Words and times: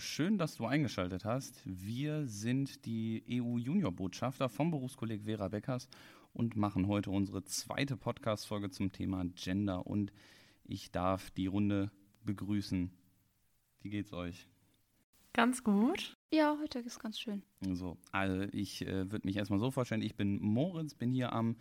Schön, 0.00 0.38
dass 0.38 0.56
du 0.56 0.64
eingeschaltet 0.64 1.26
hast. 1.26 1.60
Wir 1.66 2.26
sind 2.26 2.86
die 2.86 3.22
EU-Junior-Botschafter 3.30 4.48
vom 4.48 4.70
Berufskolleg 4.70 5.24
Vera 5.24 5.48
Beckers 5.48 5.90
und 6.32 6.56
machen 6.56 6.86
heute 6.86 7.10
unsere 7.10 7.44
zweite 7.44 7.98
Podcast-Folge 7.98 8.70
zum 8.70 8.92
Thema 8.92 9.26
Gender. 9.34 9.86
Und 9.86 10.10
ich 10.64 10.90
darf 10.90 11.30
die 11.32 11.48
Runde 11.48 11.90
begrüßen. 12.24 12.90
Wie 13.82 13.90
geht's 13.90 14.14
euch? 14.14 14.48
Ganz 15.34 15.62
gut. 15.62 16.16
Ja, 16.32 16.56
heute 16.62 16.78
ist 16.78 16.98
ganz 16.98 17.20
schön. 17.20 17.42
So, 17.60 17.98
also 18.10 18.46
ich 18.52 18.86
äh, 18.86 19.12
würde 19.12 19.26
mich 19.26 19.36
erstmal 19.36 19.60
so 19.60 19.70
vorstellen, 19.70 20.00
ich 20.00 20.16
bin 20.16 20.40
Moritz, 20.40 20.94
bin 20.94 21.12
hier 21.12 21.34
am 21.34 21.56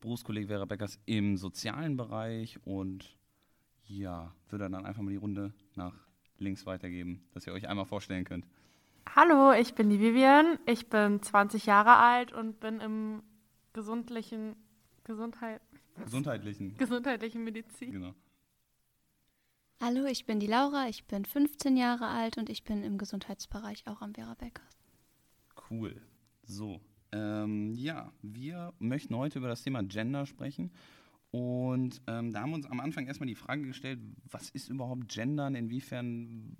Berufskolleg 0.00 0.48
Vera 0.48 0.64
Beckers 0.64 0.98
im 1.06 1.36
sozialen 1.36 1.96
Bereich 1.96 2.58
und 2.66 3.16
ja, 3.86 4.34
würde 4.48 4.68
dann 4.68 4.84
einfach 4.84 5.02
mal 5.02 5.12
die 5.12 5.16
Runde 5.16 5.54
nach 5.76 5.94
links 6.38 6.66
weitergeben, 6.66 7.22
dass 7.32 7.46
ihr 7.46 7.52
euch 7.52 7.68
einmal 7.68 7.86
vorstellen 7.86 8.24
könnt. 8.24 8.46
Hallo, 9.14 9.52
ich 9.52 9.74
bin 9.74 9.90
die 9.90 10.00
Vivian. 10.00 10.58
Ich 10.66 10.88
bin 10.88 11.22
20 11.22 11.66
Jahre 11.66 11.96
alt 11.96 12.32
und 12.32 12.60
bin 12.60 12.80
im 12.80 13.22
gesundlichen 13.72 14.56
Gesundheit 15.04 15.60
Gesundheitlichen. 16.02 16.76
gesundheitlichen 16.76 17.44
Medizin. 17.44 17.92
Genau. 17.92 18.14
Hallo, 19.80 20.06
ich 20.06 20.24
bin 20.24 20.40
die 20.40 20.46
Laura, 20.46 20.88
ich 20.88 21.04
bin 21.04 21.24
15 21.24 21.76
Jahre 21.76 22.06
alt 22.06 22.38
und 22.38 22.48
ich 22.48 22.64
bin 22.64 22.82
im 22.82 22.96
Gesundheitsbereich 22.98 23.86
auch 23.86 24.00
am 24.00 24.14
Vera 24.14 24.34
Beckers. 24.34 24.78
Cool. 25.70 26.00
So, 26.42 26.80
ähm, 27.12 27.72
ja, 27.74 28.12
wir 28.22 28.72
möchten 28.78 29.14
heute 29.16 29.38
über 29.38 29.48
das 29.48 29.62
Thema 29.62 29.82
Gender 29.82 30.26
sprechen. 30.26 30.72
Und 31.34 32.00
ähm, 32.06 32.32
da 32.32 32.42
haben 32.42 32.50
wir 32.50 32.54
uns 32.54 32.66
am 32.66 32.78
Anfang 32.78 33.08
erstmal 33.08 33.26
die 33.26 33.34
Frage 33.34 33.62
gestellt, 33.62 33.98
was 34.30 34.50
ist 34.50 34.68
überhaupt 34.68 35.08
Gendern? 35.08 35.56
Inwiefern, 35.56 36.56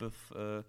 äh, 0.00 0.64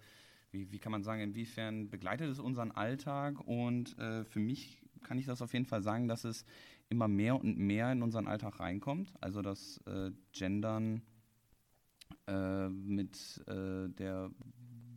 wie, 0.52 0.70
wie, 0.70 0.78
kann 0.78 0.92
man 0.92 1.02
sagen, 1.02 1.22
inwiefern 1.22 1.90
begleitet 1.90 2.30
es 2.30 2.38
unseren 2.38 2.70
Alltag? 2.70 3.40
Und 3.40 3.98
äh, 3.98 4.24
für 4.24 4.38
mich 4.38 4.80
kann 5.02 5.18
ich 5.18 5.26
das 5.26 5.42
auf 5.42 5.54
jeden 5.54 5.64
Fall 5.64 5.82
sagen, 5.82 6.06
dass 6.06 6.22
es 6.22 6.44
immer 6.88 7.08
mehr 7.08 7.34
und 7.34 7.58
mehr 7.58 7.90
in 7.90 8.04
unseren 8.04 8.28
Alltag 8.28 8.60
reinkommt. 8.60 9.12
Also 9.20 9.42
dass 9.42 9.78
äh, 9.88 10.12
Gendern 10.30 11.02
äh, 12.28 12.68
mit 12.68 13.42
äh, 13.48 13.88
der 13.88 14.30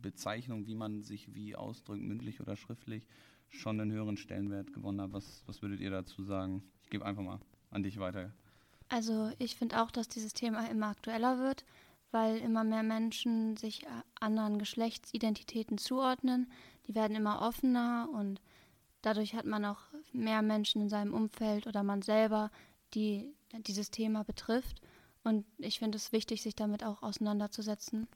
Bezeichnung, 0.02 0.68
wie 0.68 0.76
man 0.76 1.02
sich 1.02 1.34
wie 1.34 1.56
ausdrückt, 1.56 2.04
mündlich 2.04 2.40
oder 2.40 2.54
schriftlich, 2.54 3.08
schon 3.48 3.80
einen 3.80 3.90
höheren 3.90 4.16
Stellenwert 4.16 4.72
gewonnen 4.72 5.00
hat. 5.00 5.12
Was, 5.12 5.42
was 5.46 5.62
würdet 5.62 5.80
ihr 5.80 5.90
dazu 5.90 6.22
sagen? 6.22 6.62
Ich 6.84 6.90
gebe 6.90 7.04
einfach 7.04 7.24
mal 7.24 7.40
an 7.70 7.82
dich 7.82 7.98
weiter. 7.98 8.32
Also 8.88 9.30
ich 9.38 9.56
finde 9.56 9.82
auch, 9.82 9.90
dass 9.90 10.08
dieses 10.08 10.32
Thema 10.34 10.68
immer 10.70 10.88
aktueller 10.88 11.38
wird, 11.38 11.64
weil 12.12 12.36
immer 12.38 12.62
mehr 12.64 12.82
Menschen 12.84 13.56
sich 13.56 13.82
äh, 13.84 13.88
anderen 14.20 14.58
Geschlechtsidentitäten 14.58 15.76
zuordnen. 15.78 16.50
Die 16.86 16.94
werden 16.94 17.16
immer 17.16 17.42
offener 17.42 18.08
und 18.12 18.40
dadurch 19.02 19.34
hat 19.34 19.44
man 19.44 19.64
auch 19.64 19.80
mehr 20.12 20.42
Menschen 20.42 20.82
in 20.82 20.88
seinem 20.88 21.14
Umfeld 21.14 21.66
oder 21.66 21.82
man 21.82 22.02
selber, 22.02 22.50
die 22.94 23.32
dieses 23.66 23.90
Thema 23.90 24.22
betrifft. 24.22 24.80
Und 25.24 25.44
ich 25.58 25.80
finde 25.80 25.96
es 25.96 26.12
wichtig, 26.12 26.42
sich 26.42 26.54
damit 26.54 26.84
auch 26.84 27.02
auseinanderzusetzen. 27.02 28.06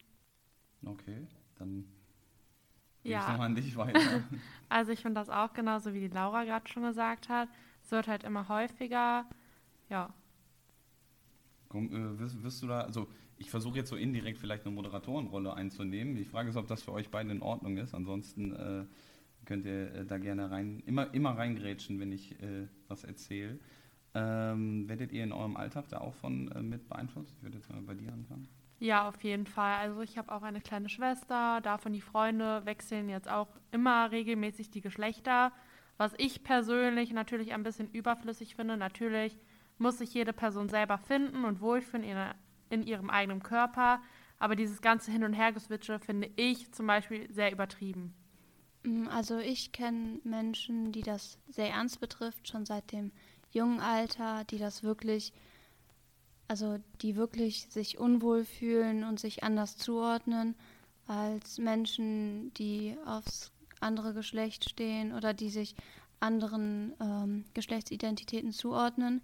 Okay, 0.86 1.26
dann 1.58 1.84
gebe 3.02 3.14
Ja. 3.14 3.22
ich 3.22 3.28
nochmal 3.28 3.46
an 3.46 3.54
dich 3.56 3.76
weiter. 3.76 4.22
Also 4.68 4.92
ich 4.92 5.00
finde 5.00 5.20
das 5.20 5.28
auch 5.28 5.52
genauso, 5.52 5.92
wie 5.92 6.00
die 6.00 6.14
Laura 6.14 6.44
gerade 6.44 6.68
schon 6.68 6.84
gesagt 6.84 7.28
hat. 7.28 7.48
Es 7.82 7.90
wird 7.90 8.06
halt 8.06 8.22
immer 8.22 8.48
häufiger. 8.48 9.26
Ja, 9.90 10.14
Komm, 11.70 11.86
äh, 11.92 12.18
wirst, 12.18 12.42
wirst 12.42 12.62
du 12.62 12.66
da, 12.66 12.80
also 12.80 13.06
ich 13.38 13.48
versuche 13.48 13.78
jetzt 13.78 13.90
so 13.90 13.96
indirekt 13.96 14.38
vielleicht 14.38 14.66
eine 14.66 14.74
Moderatorenrolle 14.74 15.54
einzunehmen. 15.54 16.16
Die 16.16 16.24
Frage 16.24 16.50
ist, 16.50 16.56
ob 16.56 16.66
das 16.66 16.82
für 16.82 16.92
euch 16.92 17.10
beide 17.10 17.30
in 17.30 17.42
Ordnung 17.42 17.76
ist. 17.76 17.94
Ansonsten 17.94 18.52
äh, 18.52 18.84
könnt 19.46 19.64
ihr 19.66 19.94
äh, 19.94 20.04
da 20.04 20.18
gerne 20.18 20.50
rein, 20.50 20.82
immer, 20.84 21.14
immer 21.14 21.38
reingrätschen, 21.38 22.00
wenn 22.00 22.10
ich 22.10 22.32
äh, 22.42 22.66
was 22.88 23.04
erzähle. 23.04 23.60
Ähm, 24.14 24.88
werdet 24.88 25.12
ihr 25.12 25.22
in 25.22 25.30
eurem 25.30 25.56
Alltag 25.56 25.88
da 25.88 25.98
auch 25.98 26.14
von 26.14 26.50
äh, 26.50 26.60
mit 26.60 26.88
beeinflusst? 26.88 27.32
Ich 27.36 27.42
würde 27.44 27.58
jetzt 27.58 27.70
mal 27.70 27.80
bei 27.82 27.94
dir 27.94 28.12
anfangen. 28.12 28.48
ja, 28.80 29.08
auf 29.08 29.22
jeden 29.22 29.46
Fall. 29.46 29.76
Also 29.76 30.00
ich 30.00 30.18
habe 30.18 30.32
auch 30.32 30.42
eine 30.42 30.60
kleine 30.60 30.88
Schwester. 30.88 31.60
Davon 31.60 31.92
die 31.92 32.00
Freunde 32.00 32.66
wechseln 32.66 33.08
jetzt 33.08 33.30
auch 33.30 33.46
immer 33.70 34.10
regelmäßig 34.10 34.72
die 34.72 34.80
Geschlechter. 34.80 35.52
Was 35.98 36.14
ich 36.18 36.42
persönlich 36.42 37.12
natürlich 37.12 37.52
ein 37.52 37.62
bisschen 37.62 37.88
überflüssig 37.92 38.56
finde. 38.56 38.76
Natürlich 38.76 39.38
muss 39.80 39.98
sich 39.98 40.14
jede 40.14 40.32
Person 40.32 40.68
selber 40.68 40.98
finden 40.98 41.44
und 41.44 41.60
wohlfühlen 41.60 42.04
in, 42.04 42.16
in 42.68 42.82
ihrem 42.82 43.10
eigenen 43.10 43.42
Körper. 43.42 44.00
Aber 44.38 44.56
dieses 44.56 44.80
ganze 44.80 45.10
Hin- 45.10 45.24
und 45.24 45.34
Hergeswitche 45.34 45.98
finde 45.98 46.30
ich 46.36 46.72
zum 46.72 46.86
Beispiel 46.86 47.32
sehr 47.32 47.52
übertrieben. 47.52 48.14
Mm, 48.84 49.08
Also 49.08 49.38
ich 49.38 49.72
kenne 49.72 50.20
Menschen, 50.24 50.92
die 50.92 51.02
das 51.02 51.38
sehr 51.48 51.70
ernst 51.70 52.00
betrifft, 52.00 52.48
schon 52.48 52.64
seit 52.64 52.92
dem 52.92 53.12
jungen 53.50 53.80
Alter, 53.80 54.44
die 54.44 54.58
das 54.58 54.82
wirklich, 54.82 55.32
also 56.48 56.78
die 57.02 57.16
wirklich 57.16 57.66
sich 57.70 57.98
unwohl 57.98 58.44
fühlen 58.44 59.04
und 59.04 59.18
sich 59.18 59.42
anders 59.42 59.76
zuordnen 59.76 60.54
als 61.06 61.58
Menschen, 61.58 62.54
die 62.54 62.96
aufs 63.04 63.50
andere 63.80 64.14
Geschlecht 64.14 64.68
stehen 64.68 65.12
oder 65.12 65.34
die 65.34 65.50
sich 65.50 65.74
anderen 66.20 66.94
ähm, 67.00 67.44
Geschlechtsidentitäten 67.54 68.52
zuordnen. 68.52 69.22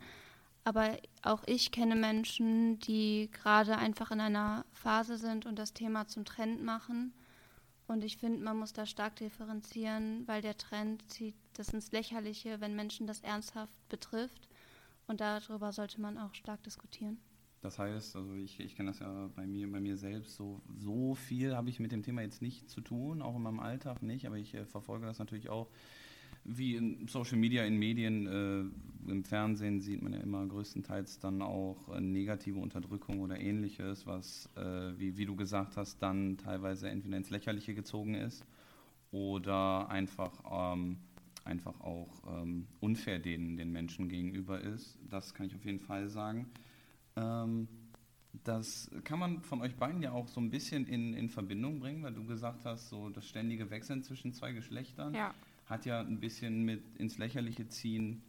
Aber 0.67 0.99
auch 1.23 1.45
ich 1.47 1.71
kenne 1.71 1.95
Menschen, 1.95 2.81
die 2.81 3.31
gerade 3.31 3.79
einfach 3.79 4.11
in 4.11 4.19
einer 4.19 4.67
Phase 4.73 5.17
sind 5.17 5.47
und 5.47 5.61
das 5.61 5.75
Thema 5.75 6.09
zum 6.09 6.25
Trend 6.25 6.61
machen. 6.61 7.13
Und 7.87 8.03
ich 8.03 8.17
finde, 8.17 8.43
man 8.43 8.59
muss 8.59 8.73
da 8.73 8.85
stark 8.85 9.15
differenzieren, 9.15 10.27
weil 10.27 10.43
der 10.43 10.57
Trend 10.57 11.09
zieht 11.09 11.37
das 11.53 11.69
ins 11.69 11.93
Lächerliche, 11.93 12.61
wenn 12.61 12.75
Menschen 12.75 13.07
das 13.07 13.21
ernsthaft 13.21 13.89
betrifft. 13.89 14.49
Und 15.07 15.21
darüber 15.21 15.71
sollte 15.73 16.01
man 16.01 16.19
auch 16.19 16.35
stark 16.35 16.65
diskutieren. 16.65 17.19
Das 17.61 17.79
heißt, 17.79 18.17
also 18.17 18.35
ich, 18.35 18.59
ich 18.59 18.75
kenne 18.75 18.91
das 18.91 18.99
ja 18.99 19.31
bei 19.37 19.47
mir, 19.47 19.71
bei 19.71 19.79
mir 19.79 19.97
selbst, 19.97 20.35
so, 20.35 20.61
so 20.77 21.15
viel 21.15 21.55
habe 21.55 21.71
ich 21.71 21.79
mit 21.79 21.93
dem 21.93 22.03
Thema 22.03 22.23
jetzt 22.23 22.43
nicht 22.43 22.69
zu 22.69 22.81
tun, 22.81 23.23
auch 23.23 23.37
in 23.37 23.43
meinem 23.43 23.61
Alltag 23.61 24.03
nicht, 24.03 24.27
aber 24.27 24.37
ich 24.37 24.53
äh, 24.55 24.65
verfolge 24.65 25.07
das 25.07 25.21
natürlich 25.21 25.49
auch 25.49 25.69
wie 26.47 26.77
in 26.77 27.09
Social 27.09 27.39
Media, 27.39 27.65
in 27.65 27.77
Medien, 27.77 28.27
äh, 28.27 28.86
im 29.09 29.25
Fernsehen 29.25 29.81
sieht 29.81 30.03
man 30.03 30.13
ja 30.13 30.21
immer 30.21 30.47
größtenteils 30.47 31.19
dann 31.21 31.43
auch 31.43 31.89
äh, 31.95 32.01
negative 32.01 32.59
Unterdrückung 32.59 33.21
oder 33.21 33.41
ähnliches, 33.41 34.07
was, 34.07 34.49
äh, 34.57 34.99
wie, 34.99 35.17
wie 35.17 35.27
du 35.27 35.37
gesagt 35.37 35.77
hast, 35.77 36.03
dann 36.03 36.37
teilweise 36.39 36.89
entweder 36.89 37.17
ins 37.17 37.31
Lächerliche 37.31 37.75
gezogen 37.75 38.15
ist 38.15 38.45
oder 39.11 39.89
einfach, 39.89 40.33
ähm, 40.51 40.99
einfach 41.45 41.81
auch 41.81 42.09
ähm, 42.43 42.67
unfair 42.81 43.19
den, 43.19 43.57
den 43.57 43.73
Menschen 43.73 44.09
gegenüber 44.09 44.61
ist. 44.61 44.99
Das 45.09 45.33
kann 45.35 45.47
ich 45.47 45.55
auf 45.55 45.65
jeden 45.65 45.81
Fall 45.81 46.09
sagen. 46.09 46.47
Ähm, 47.17 47.69
das 48.45 48.91
kann 49.05 49.19
man 49.19 49.41
von 49.43 49.63
euch 49.63 49.77
beiden 49.77 50.03
ja 50.03 50.13
auch 50.13 50.29
so 50.29 50.41
ein 50.41 50.51
bisschen 50.51 50.87
in, 50.87 51.15
in 51.15 51.29
Verbindung 51.29 51.81
bringen, 51.81 52.03
weil 52.03 52.13
du 52.13 52.25
gesagt 52.25 52.65
hast, 52.65 52.89
so 52.91 53.09
das 53.09 53.27
ständige 53.27 53.71
Wechseln 53.71 54.03
zwischen 54.03 54.33
zwei 54.33 54.53
Geschlechtern 54.53 55.15
Ja. 55.15 55.35
hat 55.67 55.87
ja 55.87 56.01
ein 56.01 56.21
bisschen 56.21 56.65
mit 56.65 56.83
ins 56.97 57.17
Lächerliche 57.19 57.69
ziehen 57.69 58.23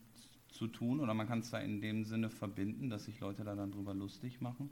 zu 0.58 0.68
tun 0.68 1.00
oder 1.00 1.14
man 1.14 1.28
kann 1.28 1.40
es 1.40 1.52
da 1.52 1.60
in 1.60 1.82
dem 1.82 2.04
Sinne 2.04 2.30
verbinden, 2.30 2.90
dass 2.90 3.06
sich 3.06 3.20
Leute 3.20 3.44
da 3.44 3.56
dann 3.56 3.72
drüber 3.72 3.94
lustig 3.94 4.42
machen. 4.42 4.70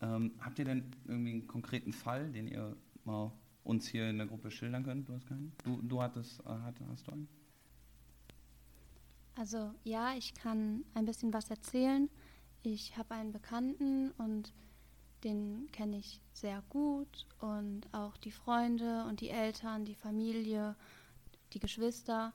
Ähm, 0.00 0.32
habt 0.40 0.58
ihr 0.58 0.64
denn 0.64 0.92
irgendwie 1.06 1.32
einen 1.32 1.46
konkreten 1.46 1.92
Fall, 1.92 2.32
den 2.32 2.48
ihr 2.48 2.76
mal 3.04 3.30
uns 3.62 3.86
hier 3.86 4.08
in 4.08 4.18
der 4.18 4.26
Gruppe 4.26 4.50
schildern 4.50 4.84
könnt? 4.84 5.08
Du 5.08 5.14
hast 5.14 5.26
keinen? 5.26 5.52
Du, 5.64 5.80
du 5.82 6.00
hattest, 6.00 6.40
äh, 6.40 6.48
hat, 6.48 6.74
hast 6.88 7.06
du 7.06 7.12
einen? 7.12 7.28
Also 9.34 9.72
ja, 9.84 10.14
ich 10.14 10.34
kann 10.34 10.84
ein 10.94 11.04
bisschen 11.04 11.32
was 11.32 11.50
erzählen. 11.50 12.08
Ich 12.62 12.96
habe 12.96 13.14
einen 13.14 13.32
Bekannten 13.32 14.10
und 14.12 14.52
den 15.24 15.68
kenne 15.72 15.98
ich 15.98 16.22
sehr 16.32 16.62
gut 16.68 17.26
und 17.40 17.82
auch 17.92 18.16
die 18.16 18.30
Freunde 18.30 19.04
und 19.08 19.20
die 19.20 19.30
Eltern, 19.30 19.84
die 19.84 19.94
Familie, 19.94 20.76
die 21.52 21.58
Geschwister. 21.58 22.32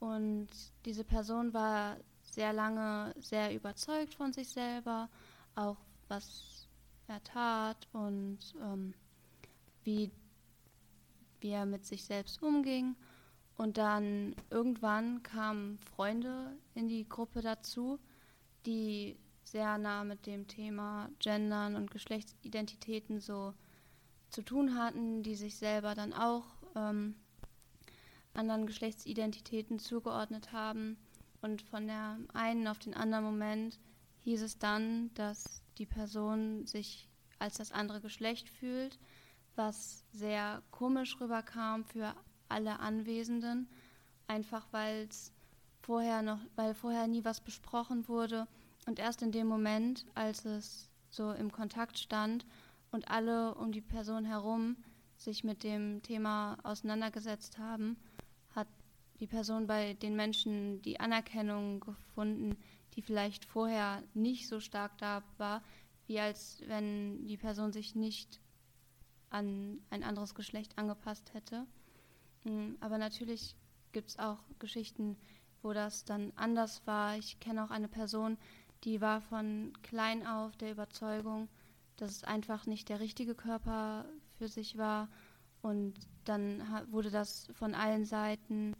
Und 0.00 0.48
diese 0.86 1.04
Person 1.04 1.52
war 1.52 1.98
sehr 2.30 2.52
lange 2.52 3.14
sehr 3.18 3.54
überzeugt 3.54 4.14
von 4.14 4.32
sich 4.32 4.48
selber, 4.48 5.08
auch 5.54 5.76
was 6.08 6.68
er 7.06 7.22
tat 7.24 7.88
und 7.92 8.38
ähm, 8.62 8.94
wie, 9.84 10.10
wie 11.40 11.50
er 11.50 11.66
mit 11.66 11.84
sich 11.84 12.04
selbst 12.04 12.42
umging. 12.42 12.96
Und 13.56 13.76
dann 13.76 14.34
irgendwann 14.48 15.22
kamen 15.22 15.78
Freunde 15.78 16.56
in 16.74 16.88
die 16.88 17.08
Gruppe 17.08 17.42
dazu, 17.42 17.98
die 18.64 19.18
sehr 19.44 19.76
nah 19.78 20.04
mit 20.04 20.26
dem 20.26 20.46
Thema 20.46 21.10
Gendern 21.18 21.74
und 21.74 21.90
Geschlechtsidentitäten 21.90 23.20
so 23.20 23.52
zu 24.30 24.42
tun 24.42 24.78
hatten, 24.78 25.22
die 25.22 25.34
sich 25.34 25.56
selber 25.56 25.94
dann 25.94 26.12
auch 26.12 26.44
ähm, 26.76 27.16
anderen 28.32 28.66
Geschlechtsidentitäten 28.66 29.78
zugeordnet 29.78 30.52
haben. 30.52 30.96
Und 31.42 31.62
von 31.62 31.86
der 31.86 32.18
einen 32.34 32.66
auf 32.66 32.78
den 32.78 32.94
anderen 32.94 33.24
Moment 33.24 33.78
hieß 34.22 34.42
es 34.42 34.58
dann, 34.58 35.12
dass 35.14 35.62
die 35.78 35.86
Person 35.86 36.66
sich 36.66 37.08
als 37.38 37.56
das 37.56 37.72
andere 37.72 38.00
Geschlecht 38.00 38.48
fühlt, 38.48 38.98
was 39.56 40.04
sehr 40.12 40.62
komisch 40.70 41.18
rüberkam 41.20 41.84
für 41.84 42.14
alle 42.48 42.80
Anwesenden, 42.80 43.68
einfach 44.26 44.66
weil 44.72 45.08
vorher 45.80 46.22
noch, 46.22 46.38
weil 46.56 46.74
vorher 46.74 47.06
nie 47.06 47.24
was 47.24 47.40
besprochen 47.40 48.06
wurde. 48.08 48.46
Und 48.86 48.98
erst 48.98 49.22
in 49.22 49.32
dem 49.32 49.46
Moment, 49.46 50.04
als 50.14 50.44
es 50.44 50.90
so 51.08 51.32
im 51.32 51.50
Kontakt 51.50 51.98
stand 51.98 52.46
und 52.90 53.10
alle 53.10 53.54
um 53.54 53.72
die 53.72 53.80
Person 53.80 54.24
herum 54.24 54.76
sich 55.16 55.44
mit 55.44 55.62
dem 55.62 56.02
Thema 56.02 56.56
auseinandergesetzt 56.62 57.58
haben, 57.58 57.96
hat 58.54 58.68
die 59.20 59.26
Person 59.26 59.66
bei 59.66 59.94
den 59.94 60.16
Menschen 60.16 60.82
die 60.82 60.98
Anerkennung 60.98 61.80
gefunden, 61.80 62.56
die 62.94 63.02
vielleicht 63.02 63.44
vorher 63.44 64.02
nicht 64.14 64.48
so 64.48 64.60
stark 64.60 64.96
da 64.98 65.22
war, 65.36 65.62
wie 66.06 66.18
als 66.18 66.62
wenn 66.66 67.26
die 67.26 67.36
Person 67.36 67.72
sich 67.72 67.94
nicht 67.94 68.40
an 69.28 69.78
ein 69.90 70.02
anderes 70.02 70.34
Geschlecht 70.34 70.76
angepasst 70.76 71.32
hätte. 71.34 71.66
Mm, 72.44 72.72
aber 72.80 72.98
natürlich 72.98 73.54
gibt 73.92 74.08
es 74.10 74.18
auch 74.18 74.38
Geschichten, 74.58 75.16
wo 75.62 75.72
das 75.72 76.04
dann 76.04 76.32
anders 76.34 76.86
war. 76.86 77.16
Ich 77.16 77.38
kenne 77.38 77.64
auch 77.64 77.70
eine 77.70 77.88
Person, 77.88 78.38
die 78.84 79.00
war 79.00 79.20
von 79.20 79.72
klein 79.82 80.26
auf 80.26 80.56
der 80.56 80.72
Überzeugung, 80.72 81.48
dass 81.96 82.10
es 82.10 82.24
einfach 82.24 82.66
nicht 82.66 82.88
der 82.88 83.00
richtige 83.00 83.34
Körper 83.34 84.06
für 84.38 84.48
sich 84.48 84.78
war. 84.78 85.08
Und 85.62 85.94
dann 86.24 86.62
wurde 86.90 87.10
das 87.10 87.46
von 87.52 87.74
allen 87.74 88.06
Seiten, 88.06 88.74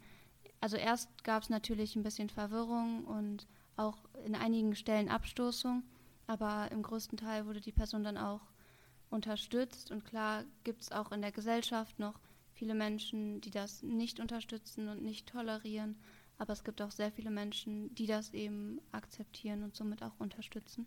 also 0.61 0.77
erst 0.77 1.23
gab 1.23 1.41
es 1.43 1.49
natürlich 1.49 1.95
ein 1.95 2.03
bisschen 2.03 2.29
Verwirrung 2.29 3.03
und 3.05 3.47
auch 3.75 3.97
in 4.25 4.35
einigen 4.35 4.75
Stellen 4.75 5.09
Abstoßung, 5.09 5.83
aber 6.27 6.69
im 6.71 6.83
größten 6.83 7.17
Teil 7.17 7.47
wurde 7.47 7.61
die 7.61 7.71
Person 7.71 8.03
dann 8.03 8.17
auch 8.17 8.41
unterstützt. 9.09 9.91
Und 9.91 10.05
klar 10.05 10.45
gibt 10.63 10.83
es 10.83 10.91
auch 10.91 11.11
in 11.11 11.21
der 11.21 11.31
Gesellschaft 11.31 11.97
noch 11.97 12.19
viele 12.53 12.75
Menschen, 12.75 13.41
die 13.41 13.49
das 13.49 13.81
nicht 13.81 14.19
unterstützen 14.19 14.87
und 14.87 15.01
nicht 15.01 15.27
tolerieren. 15.27 15.97
Aber 16.37 16.53
es 16.53 16.63
gibt 16.63 16.81
auch 16.81 16.91
sehr 16.91 17.11
viele 17.11 17.31
Menschen, 17.31 17.93
die 17.95 18.05
das 18.05 18.31
eben 18.33 18.79
akzeptieren 18.91 19.63
und 19.63 19.75
somit 19.75 20.03
auch 20.03 20.19
unterstützen. 20.19 20.85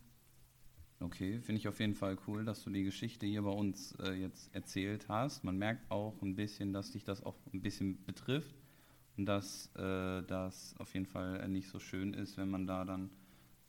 Okay, 1.01 1.41
finde 1.41 1.59
ich 1.59 1.67
auf 1.69 1.81
jeden 1.81 1.97
Fall 1.97 2.17
cool, 2.29 2.45
dass 2.45 2.63
du 2.63 2.71
die 2.71 2.85
Geschichte 2.85 3.27
hier 3.27 3.43
bei 3.43 3.51
uns 3.51 3.93
äh, 3.99 4.13
jetzt 4.13 4.55
erzählt 4.55 5.09
hast. 5.09 5.43
Man 5.43 5.59
merkt 5.59 5.91
auch 5.91 6.23
ein 6.23 6.37
bisschen, 6.37 6.73
dass 6.73 6.93
dich 6.93 7.03
das 7.03 7.25
auch 7.25 7.35
ein 7.53 7.61
bisschen 7.61 8.05
betrifft 8.05 8.64
dass 9.17 9.75
äh, 9.77 10.23
das 10.23 10.75
auf 10.79 10.93
jeden 10.95 11.07
Fall 11.07 11.49
nicht 11.49 11.69
so 11.69 11.79
schön 11.79 12.15
ist, 12.15 12.37
wenn 12.37 12.51
man 12.51 12.67
da 12.67 12.85
dann 12.85 13.11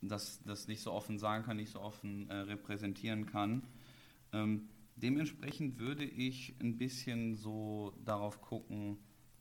das, 0.02 0.42
das 0.44 0.68
nicht 0.68 0.82
so 0.82 0.92
offen 0.92 1.18
sagen 1.18 1.44
kann, 1.44 1.58
nicht 1.58 1.72
so 1.72 1.82
offen 1.82 2.30
äh, 2.30 2.36
repräsentieren 2.36 3.26
kann. 3.26 3.64
Ähm, 4.34 4.70
dementsprechend 4.96 5.80
würde 5.80 6.04
ich 6.04 6.56
ein 6.62 6.78
bisschen 6.78 7.36
so 7.36 7.94
darauf 8.04 8.42
gucken, 8.42 8.98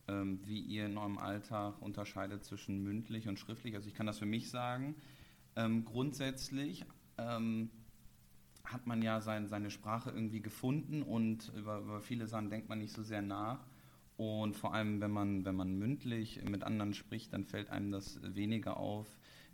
ähm, 0.08 0.40
wie 0.44 0.60
ihr 0.60 0.86
in 0.86 0.98
eurem 0.98 1.18
Alltag 1.18 1.80
unterscheidet 1.80 2.44
zwischen 2.44 2.82
mündlich 2.82 3.28
und 3.28 3.38
schriftlich. 3.38 3.74
Also 3.74 3.88
ich 3.88 3.94
kann 3.94 4.06
das 4.06 4.18
für 4.18 4.26
mich 4.26 4.50
sagen. 4.50 4.94
Ähm, 5.56 5.84
grundsätzlich 5.84 6.84
ähm, 7.16 7.70
hat 8.64 8.86
man 8.86 9.02
ja 9.02 9.20
sein, 9.20 9.46
seine 9.46 9.70
Sprache 9.70 10.10
irgendwie 10.10 10.40
gefunden 10.40 11.02
und 11.02 11.52
über, 11.54 11.78
über 11.78 12.00
viele 12.00 12.26
Sachen 12.26 12.50
denkt 12.50 12.68
man 12.68 12.78
nicht 12.78 12.92
so 12.92 13.02
sehr 13.02 13.22
nach. 13.22 13.64
Und 14.16 14.54
vor 14.56 14.74
allem, 14.74 15.00
wenn 15.00 15.10
man, 15.10 15.44
wenn 15.44 15.56
man 15.56 15.74
mündlich 15.76 16.42
mit 16.44 16.62
anderen 16.62 16.94
spricht, 16.94 17.32
dann 17.32 17.44
fällt 17.44 17.70
einem 17.70 17.90
das 17.90 18.20
weniger 18.22 18.76
auf, 18.76 19.08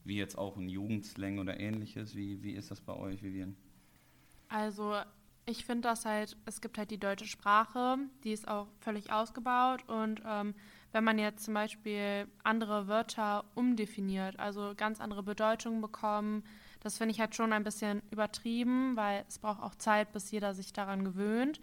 wie 0.04 0.16
jetzt 0.16 0.36
auch 0.36 0.56
ein 0.56 0.68
Jugendslang 0.68 1.38
oder 1.38 1.58
ähnliches. 1.58 2.14
Wie, 2.14 2.42
wie 2.42 2.52
ist 2.52 2.70
das 2.70 2.80
bei 2.80 2.94
euch, 2.94 3.22
Vivian? 3.22 3.56
Also 4.48 4.96
ich 5.46 5.64
finde 5.64 5.88
das 5.88 6.04
halt, 6.04 6.36
es 6.44 6.60
gibt 6.60 6.78
halt 6.78 6.90
die 6.90 6.98
deutsche 6.98 7.26
Sprache, 7.26 7.98
die 8.24 8.32
ist 8.32 8.48
auch 8.48 8.68
völlig 8.80 9.12
ausgebaut 9.12 9.82
und 9.88 10.22
ähm, 10.26 10.54
wenn 10.92 11.04
man 11.04 11.18
jetzt 11.18 11.44
zum 11.44 11.54
Beispiel 11.54 12.26
andere 12.42 12.88
Wörter 12.88 13.44
umdefiniert, 13.54 14.38
also 14.38 14.74
ganz 14.76 15.00
andere 15.00 15.22
Bedeutungen 15.22 15.80
bekommen, 15.80 16.42
das 16.80 16.98
finde 16.98 17.12
ich 17.12 17.20
halt 17.20 17.34
schon 17.34 17.52
ein 17.52 17.64
bisschen 17.64 18.02
übertrieben, 18.10 18.96
weil 18.96 19.24
es 19.28 19.38
braucht 19.38 19.62
auch 19.62 19.74
Zeit, 19.74 20.12
bis 20.12 20.30
jeder 20.30 20.54
sich 20.54 20.72
daran 20.72 21.04
gewöhnt. 21.04 21.60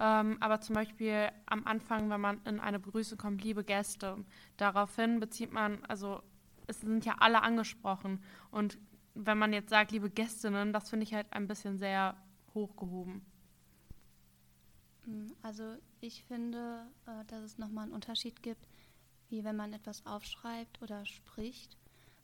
Ähm, 0.00 0.36
aber 0.40 0.60
zum 0.60 0.74
Beispiel 0.74 1.30
am 1.46 1.66
Anfang, 1.66 2.08
wenn 2.10 2.20
man 2.20 2.40
in 2.44 2.60
eine 2.60 2.78
Begrüßung 2.78 3.18
kommt, 3.18 3.42
liebe 3.42 3.64
Gäste, 3.64 4.24
daraufhin 4.56 5.18
bezieht 5.18 5.52
man, 5.52 5.84
also 5.86 6.22
es 6.66 6.80
sind 6.80 7.04
ja 7.04 7.16
alle 7.18 7.42
angesprochen 7.42 8.22
und 8.50 8.78
wenn 9.14 9.38
man 9.38 9.52
jetzt 9.52 9.70
sagt, 9.70 9.90
liebe 9.90 10.10
Gästinnen, 10.10 10.72
das 10.72 10.90
finde 10.90 11.04
ich 11.04 11.14
halt 11.14 11.32
ein 11.32 11.48
bisschen 11.48 11.78
sehr 11.78 12.16
hochgehoben? 12.54 13.22
Mm, 15.06 15.26
also 15.42 15.76
ich 16.00 16.22
finde, 16.24 16.86
äh, 17.06 17.24
dass 17.26 17.42
es 17.42 17.58
nochmal 17.58 17.84
einen 17.84 17.94
Unterschied 17.94 18.42
gibt, 18.42 18.68
wie 19.28 19.42
wenn 19.42 19.56
man 19.56 19.72
etwas 19.72 20.06
aufschreibt 20.06 20.80
oder 20.82 21.04
spricht. 21.04 21.76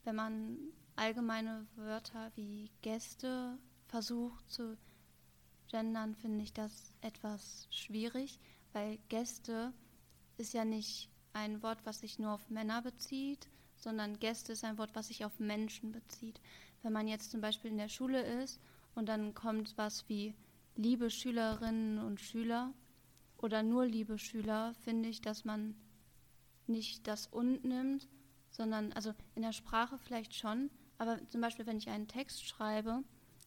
Wenn 0.04 0.14
man 0.14 0.58
allgemeine 0.96 1.66
Wörter 1.74 2.30
wie 2.36 2.70
Gäste 2.82 3.58
versucht 3.88 4.48
zu 4.50 4.76
gendern, 5.74 6.14
finde 6.14 6.44
ich 6.44 6.52
das 6.52 6.92
etwas 7.00 7.66
schwierig, 7.68 8.38
weil 8.72 8.96
Gäste 9.08 9.72
ist 10.36 10.54
ja 10.54 10.64
nicht 10.64 11.10
ein 11.32 11.64
Wort, 11.64 11.80
was 11.82 11.98
sich 11.98 12.20
nur 12.20 12.30
auf 12.30 12.48
Männer 12.48 12.80
bezieht, 12.80 13.48
sondern 13.74 14.20
Gäste 14.20 14.52
ist 14.52 14.62
ein 14.62 14.78
Wort, 14.78 14.94
was 14.94 15.08
sich 15.08 15.24
auf 15.24 15.40
Menschen 15.40 15.90
bezieht. 15.90 16.40
Wenn 16.82 16.92
man 16.92 17.08
jetzt 17.08 17.32
zum 17.32 17.40
Beispiel 17.40 17.72
in 17.72 17.78
der 17.78 17.88
Schule 17.88 18.22
ist 18.22 18.60
und 18.94 19.08
dann 19.08 19.34
kommt 19.34 19.76
was 19.76 20.08
wie 20.08 20.36
liebe 20.76 21.10
Schülerinnen 21.10 21.98
und 21.98 22.20
Schüler 22.20 22.72
oder 23.38 23.64
nur 23.64 23.84
liebe 23.84 24.16
Schüler, 24.16 24.74
finde 24.84 25.08
ich, 25.08 25.22
dass 25.22 25.44
man 25.44 25.74
nicht 26.68 27.08
das 27.08 27.26
und 27.26 27.64
nimmt, 27.64 28.06
sondern 28.48 28.92
also 28.92 29.12
in 29.34 29.42
der 29.42 29.52
Sprache 29.52 29.98
vielleicht 29.98 30.34
schon, 30.36 30.70
aber 30.98 31.18
zum 31.30 31.40
Beispiel, 31.40 31.66
wenn 31.66 31.78
ich 31.78 31.90
einen 31.90 32.06
Text 32.06 32.46
schreibe, 32.46 33.02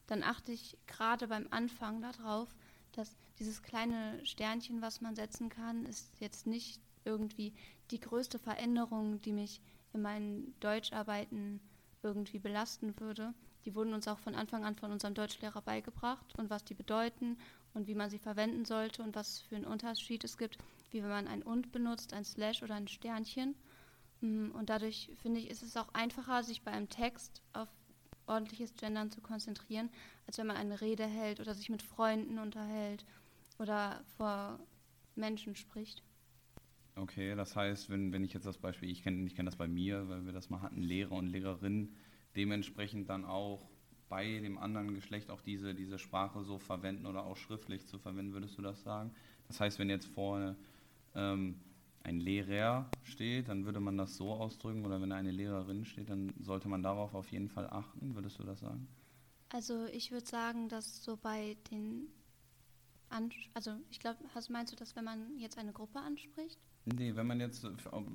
dann 0.08 0.24
achte 0.24 0.52
ich 0.52 0.78
gerade 0.88 1.28
beim 1.28 1.48
Anfang 1.52 2.02
darauf, 2.02 2.54
dass 2.94 3.16
dieses 3.40 3.62
kleine 3.62 4.26
Sternchen, 4.26 4.82
was 4.82 5.02
man 5.02 5.16
setzen 5.16 5.50
kann, 5.50 5.86
ist 5.86 6.20
jetzt 6.20 6.48
nicht 6.48 6.82
irgendwie 7.06 7.54
die 7.92 8.00
größte 8.00 8.40
Veränderung, 8.40 9.22
die 9.22 9.34
mich 9.34 9.62
in 9.94 10.02
meinen 10.02 10.54
Deutscharbeiten 10.60 11.60
irgendwie 12.02 12.40
belasten 12.40 13.00
würde, 13.00 13.34
die 13.66 13.76
wurden 13.76 13.94
uns 13.94 14.08
auch 14.08 14.20
von 14.20 14.34
Anfang 14.34 14.64
an 14.64 14.76
von 14.76 14.92
unserem 14.94 15.14
Deutschlehrer 15.14 15.62
beigebracht 15.62 16.34
und 16.38 16.50
was 16.50 16.64
die 16.64 16.74
bedeuten 16.74 17.38
und 17.74 17.88
wie 17.88 17.96
man 17.96 18.10
sie 18.10 18.18
verwenden 18.18 18.64
sollte 18.64 19.04
und 19.04 19.14
was 19.14 19.42
für 19.42 19.58
einen 19.58 19.66
Unterschied 19.66 20.24
es 20.24 20.38
gibt, 20.38 20.58
wie 20.92 21.04
wenn 21.04 21.10
man 21.10 21.28
ein 21.28 21.44
und 21.44 21.74
benutzt, 21.74 22.14
ein 22.14 22.24
Slash 22.24 22.64
oder 22.64 22.76
ein 22.76 22.88
Sternchen. 22.88 23.56
Mm, 24.22 24.52
und 24.52 24.70
dadurch 24.70 25.12
finde 25.22 25.42
ich, 25.42 25.50
ist 25.50 25.64
es 25.64 25.76
auch 25.76 25.90
einfacher, 25.94 26.44
sich 26.44 26.62
bei 26.62 26.72
einem 26.72 26.88
Text 26.88 27.42
auf 27.52 27.68
ordentliches 28.28 28.76
Gendern 28.76 29.12
zu 29.12 29.22
konzentrieren, 29.22 29.90
als 30.26 30.38
wenn 30.38 30.48
man 30.48 30.58
eine 30.58 30.82
Rede 30.82 31.06
hält 31.06 31.40
oder 31.40 31.54
sich 31.54 31.70
mit 31.70 31.82
Freunden 31.82 32.40
unterhält 32.40 33.06
oder 33.60 34.02
vor 34.18 34.60
Menschen 35.16 35.56
spricht. 35.56 36.04
Okay, 36.96 37.36
das 37.36 37.56
heißt, 37.56 37.90
wenn, 37.90 38.12
wenn 38.12 38.24
ich 38.24 38.34
jetzt 38.34 38.46
das 38.46 38.58
Beispiel, 38.58 38.90
ich 38.90 39.04
kenne 39.04 39.26
ich 39.26 39.36
kenn 39.36 39.46
das 39.46 39.56
bei 39.56 39.68
mir, 39.68 40.10
weil 40.10 40.26
wir 40.26 40.34
das 40.34 40.50
mal 40.50 40.62
hatten, 40.62 40.82
Lehrer 40.82 41.14
und 41.14 41.28
Lehrerinnen, 41.28 41.96
dementsprechend 42.36 43.10
dann 43.10 43.24
auch 43.24 43.70
bei 44.10 44.40
dem 44.40 44.58
anderen 44.58 44.94
Geschlecht 44.96 45.30
auch 45.30 45.42
diese, 45.42 45.76
diese 45.76 46.00
Sprache 46.00 46.44
so 46.44 46.58
verwenden 46.58 47.06
oder 47.06 47.26
auch 47.26 47.38
schriftlich 47.38 47.86
zu 47.86 48.00
verwenden, 48.00 48.34
würdest 48.34 48.58
du 48.58 48.62
das 48.62 48.82
sagen? 48.84 49.12
Das 49.48 49.60
heißt, 49.60 49.80
wenn 49.80 49.90
jetzt 49.90 50.08
vorne 50.08 50.56
ähm, 51.14 51.60
ein 52.08 52.20
Lehrer 52.20 52.90
steht, 53.04 53.50
dann 53.50 53.66
würde 53.66 53.80
man 53.80 53.98
das 53.98 54.16
so 54.16 54.32
ausdrücken 54.32 54.86
oder 54.86 55.02
wenn 55.02 55.12
eine 55.12 55.32
Lehrerin 55.32 55.84
steht, 55.86 56.10
dann 56.10 56.34
sollte 56.40 56.70
man 56.70 56.82
darauf 56.82 57.14
auf 57.14 57.32
jeden 57.32 57.50
Fall 57.50 57.70
achten, 57.70 58.16
würdest 58.16 58.40
du 58.40 58.44
das 58.44 58.62
sagen? 58.62 58.88
Also 59.50 59.86
ich 59.88 60.12
würde 60.12 60.26
sagen, 60.26 60.70
dass 60.70 61.04
so 61.04 61.18
bei 61.18 61.58
den, 61.70 62.08
An 63.10 63.32
also 63.54 63.72
ich 63.90 64.00
glaube, 64.00 64.20
meinst 64.50 64.72
du 64.72 64.78
das, 64.78 64.96
wenn 64.96 65.06
man 65.06 65.38
jetzt 65.38 65.58
eine 65.58 65.74
Gruppe 65.74 66.00
anspricht? 66.00 66.60
Nee, 66.86 67.16
wenn 67.16 67.28
man 67.28 67.42
jetzt, 67.42 67.68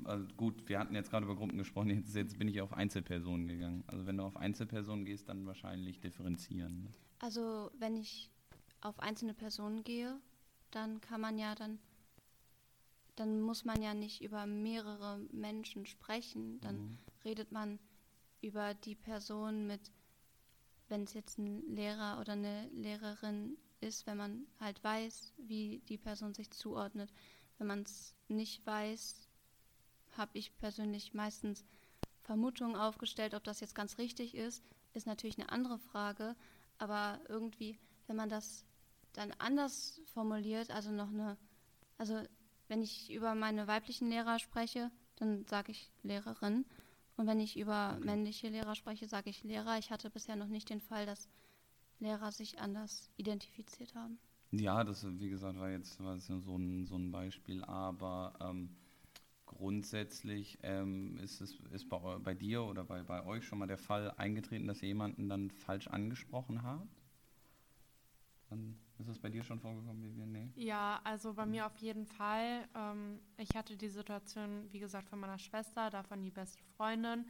also 0.04 0.26
gut, 0.36 0.66
wir 0.66 0.78
hatten 0.78 0.94
jetzt 0.94 1.10
gerade 1.10 1.26
über 1.26 1.36
Gruppen 1.36 1.58
gesprochen, 1.58 1.90
jetzt, 1.90 2.14
jetzt, 2.14 2.38
bin 2.38 2.48
ich 2.48 2.62
auf 2.62 2.72
Einzelpersonen 2.72 3.46
gegangen. 3.46 3.84
Also 3.86 4.06
wenn 4.06 4.16
du 4.16 4.24
auf 4.24 4.36
Einzelpersonen 4.36 5.04
gehst, 5.04 5.28
dann 5.28 5.44
wahrscheinlich 5.44 6.00
differenzieren. 6.00 6.84
Ne? 6.84 6.88
Also 7.18 7.70
wenn 7.78 7.98
ich 7.98 8.30
auf 8.80 8.98
einzelne 9.00 9.34
Personen 9.34 9.84
gehe, 9.84 10.18
dann 10.70 11.02
kann 11.02 11.20
man 11.20 11.36
ja 11.38 11.54
dann, 11.54 11.78
dann 13.16 13.40
muss 13.40 13.64
man 13.64 13.82
ja 13.82 13.94
nicht 13.94 14.22
über 14.22 14.46
mehrere 14.46 15.18
Menschen 15.32 15.86
sprechen. 15.86 16.60
Dann 16.60 16.76
mhm. 16.76 16.98
redet 17.24 17.52
man 17.52 17.78
über 18.40 18.74
die 18.74 18.94
Person 18.94 19.66
mit, 19.66 19.92
wenn 20.88 21.04
es 21.04 21.14
jetzt 21.14 21.38
ein 21.38 21.74
Lehrer 21.74 22.20
oder 22.20 22.32
eine 22.32 22.68
Lehrerin 22.68 23.56
ist, 23.80 24.06
wenn 24.06 24.16
man 24.16 24.46
halt 24.60 24.82
weiß, 24.82 25.34
wie 25.38 25.82
die 25.88 25.98
Person 25.98 26.34
sich 26.34 26.50
zuordnet 26.50 27.12
wenn 27.62 27.68
man 27.68 27.82
es 27.82 28.16
nicht 28.26 28.66
weiß, 28.66 29.28
habe 30.16 30.36
ich 30.36 30.58
persönlich 30.58 31.14
meistens 31.14 31.64
Vermutungen 32.22 32.74
aufgestellt, 32.74 33.34
ob 33.34 33.44
das 33.44 33.60
jetzt 33.60 33.76
ganz 33.76 33.98
richtig 33.98 34.34
ist, 34.34 34.64
ist 34.94 35.06
natürlich 35.06 35.38
eine 35.38 35.50
andere 35.50 35.78
Frage. 35.78 36.34
Aber 36.78 37.20
irgendwie, 37.28 37.78
wenn 38.08 38.16
man 38.16 38.28
das 38.28 38.64
dann 39.12 39.32
anders 39.38 40.00
formuliert, 40.06 40.72
also 40.72 40.90
noch 40.90 41.10
eine, 41.10 41.38
also 41.98 42.20
wenn 42.72 42.80
ich 42.80 43.12
über 43.12 43.34
meine 43.34 43.66
weiblichen 43.66 44.08
Lehrer 44.08 44.38
spreche, 44.38 44.90
dann 45.16 45.44
sage 45.44 45.72
ich 45.72 45.92
Lehrerin. 46.02 46.64
Und 47.18 47.26
wenn 47.26 47.38
ich 47.38 47.58
über 47.58 47.98
männliche 48.02 48.48
Lehrer 48.48 48.74
spreche, 48.74 49.06
sage 49.06 49.28
ich 49.28 49.44
Lehrer. 49.44 49.76
Ich 49.76 49.90
hatte 49.90 50.08
bisher 50.08 50.36
noch 50.36 50.48
nicht 50.48 50.70
den 50.70 50.80
Fall, 50.80 51.04
dass 51.04 51.28
Lehrer 52.00 52.32
sich 52.32 52.58
anders 52.58 53.10
identifiziert 53.18 53.94
haben. 53.94 54.18
Ja, 54.52 54.84
das, 54.84 55.06
wie 55.20 55.28
gesagt, 55.28 55.58
war 55.58 55.68
jetzt 55.68 56.02
war 56.02 56.18
so, 56.18 56.56
ein, 56.56 56.86
so 56.86 56.96
ein 56.96 57.12
Beispiel, 57.12 57.62
aber 57.64 58.32
ähm, 58.40 58.70
grundsätzlich 59.44 60.58
ähm, 60.62 61.18
ist 61.18 61.42
es 61.42 61.60
ist 61.72 61.90
bei, 61.90 61.98
bei, 62.20 62.32
dir 62.32 62.62
oder 62.62 62.84
bei, 62.84 63.02
bei 63.02 63.22
euch 63.26 63.44
schon 63.44 63.58
mal 63.58 63.68
der 63.68 63.76
Fall 63.76 64.12
eingetreten, 64.12 64.66
dass 64.66 64.80
ihr 64.80 64.88
jemanden 64.88 65.28
dann 65.28 65.50
falsch 65.50 65.88
angesprochen 65.88 66.62
habt? 66.62 66.88
Dann 68.48 68.78
ist 69.02 69.08
das 69.08 69.18
bei 69.18 69.28
dir 69.28 69.42
schon 69.42 69.60
vorgekommen, 69.60 70.02
Vivian? 70.02 70.32
Nee? 70.32 70.50
Ja, 70.54 71.00
also 71.04 71.34
bei 71.34 71.44
mir 71.44 71.66
auf 71.66 71.76
jeden 71.78 72.06
Fall. 72.06 72.68
Ähm, 72.74 73.20
ich 73.36 73.54
hatte 73.54 73.76
die 73.76 73.88
Situation, 73.88 74.68
wie 74.70 74.78
gesagt, 74.78 75.08
von 75.08 75.20
meiner 75.20 75.38
Schwester, 75.38 75.90
davon 75.90 76.22
die 76.22 76.30
beste 76.30 76.62
Freundin. 76.76 77.26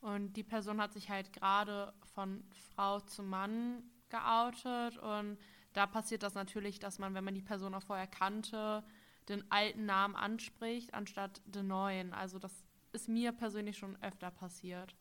Und 0.00 0.36
die 0.36 0.42
Person 0.42 0.80
hat 0.80 0.92
sich 0.92 1.08
halt 1.08 1.32
gerade 1.32 1.92
von 2.14 2.42
Frau 2.74 3.00
zu 3.00 3.22
Mann 3.22 3.84
geoutet. 4.08 4.98
Und 4.98 5.38
da 5.72 5.86
passiert 5.86 6.22
das 6.22 6.34
natürlich, 6.34 6.78
dass 6.80 6.98
man, 6.98 7.14
wenn 7.14 7.24
man 7.24 7.34
die 7.34 7.42
Person 7.42 7.74
auch 7.74 7.82
vorher 7.82 8.08
kannte, 8.08 8.84
den 9.28 9.48
alten 9.50 9.86
Namen 9.86 10.16
anspricht, 10.16 10.92
anstatt 10.92 11.40
den 11.46 11.68
neuen. 11.68 12.12
Also 12.12 12.38
das 12.38 12.52
ist 12.92 13.08
mir 13.08 13.32
persönlich 13.32 13.78
schon 13.78 13.96
öfter 14.02 14.30
passiert. 14.30 14.94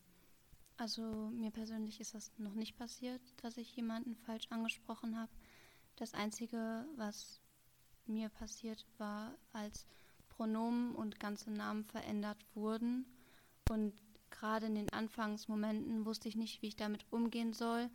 Also 0.77 1.29
mir 1.33 1.51
persönlich 1.51 1.99
ist 1.99 2.13
das 2.15 2.31
noch 2.37 2.53
nicht 2.53 2.77
passiert, 2.77 3.21
dass 3.43 3.57
ich 3.57 3.75
jemanden 3.75 4.15
falsch 4.15 4.47
angesprochen 4.49 5.19
habe. 5.19 5.31
Das 6.01 6.15
Einzige, 6.15 6.83
was 6.95 7.39
mir 8.07 8.29
passiert 8.29 8.87
war, 8.97 9.37
als 9.53 9.85
Pronomen 10.29 10.95
und 10.95 11.19
ganze 11.19 11.51
Namen 11.51 11.83
verändert 11.83 12.43
wurden. 12.55 13.05
Und 13.69 13.93
gerade 14.31 14.65
in 14.65 14.73
den 14.73 14.91
Anfangsmomenten 14.91 16.03
wusste 16.03 16.27
ich 16.27 16.35
nicht, 16.35 16.63
wie 16.63 16.69
ich 16.69 16.75
damit 16.75 17.05
umgehen 17.11 17.53
soll, 17.53 17.87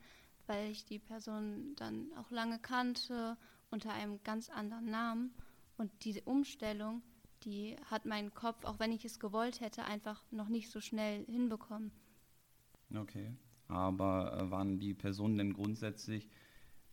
weil 0.47 0.71
ich 0.71 0.85
die 0.85 1.01
Person 1.01 1.75
dann 1.75 2.13
auch 2.17 2.31
lange 2.31 2.61
kannte 2.61 3.37
unter 3.73 3.93
einem 3.93 4.23
ganz 4.23 4.51
anderen 4.51 4.89
Namen. 4.89 5.35
Und 5.77 5.91
diese 6.05 6.23
Umstellung, 6.27 7.03
die 7.43 7.75
hat 7.87 8.07
mein 8.07 8.33
Kopf, 8.35 8.65
auch 8.67 8.79
wenn 8.79 8.93
ich 8.93 9.05
es 9.05 9.19
gewollt 9.19 9.61
hätte, 9.61 9.85
einfach 9.85 10.23
noch 10.31 10.49
nicht 10.49 10.71
so 10.71 10.81
schnell 10.81 11.25
hinbekommen. 11.25 11.91
Okay. 12.95 13.35
Aber 13.67 14.39
äh, 14.39 14.49
waren 14.53 14.79
die 14.79 14.95
Personen 14.95 15.39
denn 15.39 15.55
grundsätzlich 15.55 16.31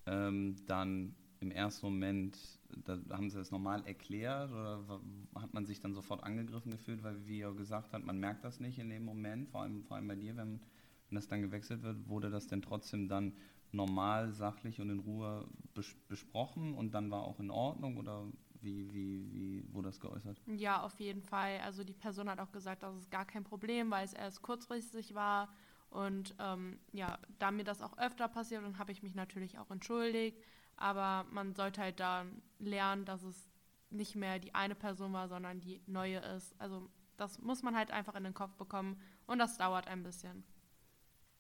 ähm, 0.06 0.56
dann 0.66 1.16
im 1.40 1.52
ersten 1.52 1.86
Moment, 1.88 2.38
da 2.86 2.98
haben 3.12 3.30
Sie 3.30 3.38
das 3.38 3.52
normal 3.52 3.86
erklärt 3.86 4.52
oder 4.52 5.02
hat 5.36 5.54
man 5.54 5.66
sich 5.66 5.80
dann 5.80 5.94
sofort 5.94 6.24
angegriffen 6.24 6.72
gefühlt, 6.72 7.04
weil 7.04 7.26
wie 7.28 7.42
er 7.42 7.54
gesagt 7.54 7.94
hat, 7.94 8.04
man 8.04 8.20
merkt 8.20 8.46
das 8.46 8.60
nicht 8.60 8.80
in 8.80 8.90
dem 8.90 9.04
Moment, 9.04 9.50
vor 9.50 9.62
allem, 9.62 9.84
vor 9.84 9.98
allem 9.98 10.08
bei 10.08 10.16
dir, 10.16 10.38
wenn, 10.38 10.62
wenn 11.10 11.16
das 11.16 11.28
dann 11.28 11.42
gewechselt 11.42 11.84
wird, 11.84 12.08
wurde 12.08 12.30
das 12.30 12.48
denn 12.48 12.62
trotzdem 12.62 13.10
dann 13.10 13.34
normal, 13.74 14.32
sachlich 14.32 14.80
und 14.80 14.90
in 14.90 15.00
Ruhe 15.00 15.48
bes 15.74 15.96
besprochen 16.08 16.74
und 16.76 16.94
dann 16.94 17.12
war 17.12 17.24
auch 17.24 17.40
in 17.40 17.52
Ordnung 17.52 17.98
oder 17.98 18.26
wie, 18.62 18.94
wie, 18.94 19.34
wie 19.34 19.74
wurde 19.74 19.90
das 19.90 20.00
geäußert? 20.00 20.42
Ja, 20.46 20.82
auf 20.84 21.00
jeden 21.00 21.22
Fall. 21.22 21.60
Also 21.60 21.84
die 21.84 21.94
Person 21.94 22.30
hat 22.30 22.40
auch 22.40 22.52
gesagt, 22.52 22.84
das 22.84 22.96
ist 22.96 23.12
gar 23.12 23.26
kein 23.26 23.44
Problem, 23.44 23.92
weil 23.92 24.06
es 24.06 24.14
erst 24.14 24.42
kurzfristig 24.42 25.14
war 25.14 25.50
und 25.94 26.34
ähm, 26.40 26.80
ja, 26.92 27.20
da 27.38 27.52
mir 27.52 27.64
das 27.64 27.82
auch 27.82 27.98
öfter 28.00 28.28
passiert, 28.28 28.64
dann 28.64 28.80
habe 28.80 28.92
ich 28.92 29.04
mich 29.04 29.14
natürlich 29.14 29.60
auch 29.60 29.70
entschuldigt. 29.70 30.42
Aber 30.76 31.26
man 31.30 31.54
sollte 31.54 31.82
halt 31.82 32.00
dann 32.00 32.42
lernen, 32.58 33.06
dass 33.06 33.22
es 33.22 33.48
nicht 33.92 34.16
mehr 34.16 34.40
die 34.40 34.56
eine 34.56 34.74
Person 34.74 35.14
war, 35.14 35.28
sondern 35.30 35.60
die 35.60 35.82
neue 35.86 36.18
ist. 36.18 36.56
Also 36.60 36.90
das 37.16 37.40
muss 37.40 37.62
man 37.62 37.76
halt 37.76 37.92
einfach 37.92 38.16
in 38.16 38.24
den 38.24 38.34
Kopf 38.34 38.56
bekommen 38.56 39.00
und 39.28 39.38
das 39.38 39.58
dauert 39.58 39.88
ein 39.88 40.02
bisschen. 40.02 40.44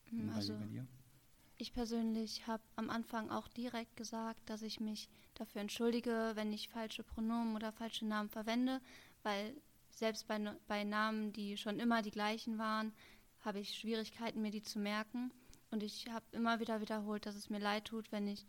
Hm, 0.09 0.29
also, 0.35 0.55
ich 1.57 1.73
persönlich 1.73 2.45
habe 2.45 2.63
am 2.75 2.91
Anfang 2.91 3.31
auch 3.31 3.47
direkt 3.47 3.95
gesagt, 3.95 4.49
dass 4.49 4.61
ich 4.61 4.79
mich 4.79 5.09
dafür 5.33 5.61
entschuldige, 5.61 6.33
wenn 6.35 6.53
ich 6.53 6.69
falsche 6.69 7.03
Pronomen 7.03 7.55
oder 7.55 7.71
falsche 7.71 8.05
Namen 8.05 8.29
verwende, 8.29 8.81
weil 9.23 9.55
selbst 9.89 10.27
bei, 10.27 10.39
bei 10.67 10.83
Namen, 10.83 11.33
die 11.33 11.57
schon 11.57 11.79
immer 11.79 12.01
die 12.01 12.11
gleichen 12.11 12.57
waren, 12.57 12.93
habe 13.43 13.59
ich 13.59 13.77
Schwierigkeiten, 13.77 14.41
mir 14.41 14.51
die 14.51 14.63
zu 14.63 14.79
merken. 14.79 15.31
Und 15.71 15.83
ich 15.83 16.07
habe 16.09 16.25
immer 16.31 16.59
wieder 16.59 16.81
wiederholt, 16.81 17.25
dass 17.25 17.35
es 17.35 17.49
mir 17.49 17.59
leid 17.59 17.85
tut, 17.85 18.11
wenn 18.11 18.27
ich 18.27 18.45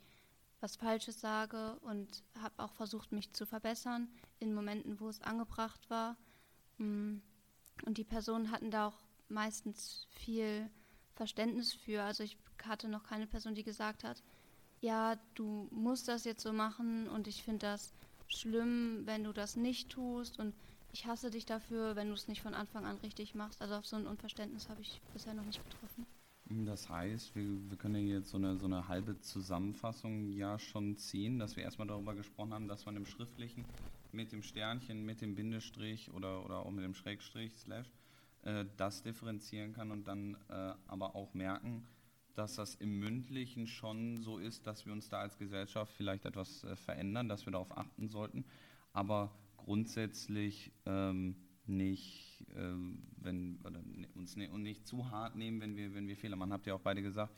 was 0.61 0.77
Falsches 0.77 1.21
sage 1.21 1.79
und 1.81 2.23
habe 2.41 2.63
auch 2.63 2.73
versucht, 2.73 3.13
mich 3.13 3.33
zu 3.33 3.45
verbessern 3.47 4.09
in 4.41 4.55
Momenten, 4.55 5.01
wo 5.01 5.09
es 5.09 5.21
angebracht 5.21 5.91
war. 5.91 6.17
Mm. 6.79 7.17
Und 7.85 7.99
die 7.99 8.05
Personen 8.05 8.51
hatten 8.51 8.71
da 8.71 8.87
auch 8.87 8.99
meistens 9.29 10.07
viel 10.11 10.71
Verständnis 11.15 11.73
für. 11.73 12.03
Also 12.03 12.23
ich 12.23 12.39
hatte 12.63 12.89
noch 12.89 13.05
keine 13.05 13.27
Person, 13.27 13.55
die 13.55 13.65
gesagt 13.65 14.05
hat, 14.05 14.23
ja, 14.81 15.17
du 15.35 15.69
musst 15.71 16.09
das 16.09 16.25
jetzt 16.25 16.43
so 16.43 16.53
machen 16.53 17.09
und 17.09 17.27
ich 17.27 17.43
finde 17.43 17.67
das 17.67 17.93
schlimm, 18.29 19.03
wenn 19.07 19.25
du 19.25 19.33
das 19.33 19.57
nicht 19.57 19.91
tust 19.91 20.39
und 20.39 20.55
ich 20.95 21.07
hasse 21.07 21.29
dich 21.29 21.45
dafür, 21.45 21.97
wenn 21.97 22.07
du 22.07 22.15
es 22.15 22.29
nicht 22.29 22.41
von 22.41 22.55
Anfang 22.55 22.87
an 22.87 22.97
richtig 22.99 23.35
machst. 23.35 23.61
Also 23.61 23.75
auf 23.75 23.85
so 23.85 23.97
ein 23.97 24.07
Unverständnis 24.07 24.69
habe 24.69 24.81
ich 24.81 25.01
bisher 25.13 25.35
noch 25.35 25.45
nicht 25.45 25.61
getroffen. 25.69 26.07
Das 26.47 26.89
heißt, 26.89 27.35
wir, 27.35 27.45
wir 27.69 27.77
können 27.77 28.07
jetzt 28.07 28.31
so 28.31 28.37
eine, 28.37 28.57
so 28.57 28.67
eine 28.67 28.87
halbe 28.87 29.19
Zusammenfassung 29.19 30.31
ja 30.31 30.57
schon 30.59 30.97
ziehen, 30.97 31.41
dass 31.41 31.57
wir 31.57 31.65
erstmal 31.65 31.89
darüber 31.89 32.15
gesprochen 32.15 32.55
haben, 32.55 32.69
dass 32.69 32.87
man 32.87 32.95
im 32.95 33.07
Schriftlichen 33.07 33.65
mit 34.13 34.31
dem 34.31 34.43
Sternchen, 34.43 35.05
mit 35.05 35.21
dem 35.21 35.35
Bindestrich 35.35 36.13
oder, 36.13 36.45
oder 36.45 36.61
auch 36.61 36.71
mit 36.71 36.85
dem 36.85 36.95
Schrägstrich, 36.95 37.53
Slash, 37.57 37.91
äh, 38.43 38.65
das 38.77 39.03
differenzieren 39.03 39.73
kann 39.73 39.91
und 39.91 40.07
dann 40.07 40.37
äh, 40.49 40.75
aber 40.87 41.17
auch 41.17 41.35
merken, 41.35 41.85
dass 42.37 42.55
das 42.55 42.77
im 42.77 43.01
Mündlichen 43.01 43.67
schon 43.67 44.23
so 44.23 44.39
ist, 44.39 44.65
dass 44.69 44.87
wir 44.87 44.93
uns 44.93 45.09
da 45.09 45.19
als 45.19 45.39
Gesellschaft 45.39 45.93
vielleicht 45.97 46.25
etwas 46.25 46.63
äh, 46.63 46.77
verändern, 46.77 47.29
dass 47.29 47.47
wir 47.47 47.53
darauf 47.53 47.77
achten 47.77 48.09
sollten. 48.09 48.45
Aber 48.93 49.33
grundsätzlich 49.65 50.73
ähm, 50.87 51.37
nicht, 51.67 52.45
ähm, 52.55 53.03
wenn, 53.17 53.59
ne, 53.63 54.09
uns 54.15 54.37
ne, 54.37 54.51
und 54.51 54.63
nicht 54.63 54.87
zu 54.87 55.11
hart 55.11 55.37
nehmen, 55.37 55.61
wenn 55.61 55.77
wir, 55.77 55.95
wenn 55.95 56.07
wir 56.07 56.17
Fehler 56.17 56.37
machen. 56.37 56.53
Habt 56.53 56.67
ihr 56.67 56.75
auch 56.75 56.81
beide 56.81 57.03
gesagt, 57.03 57.35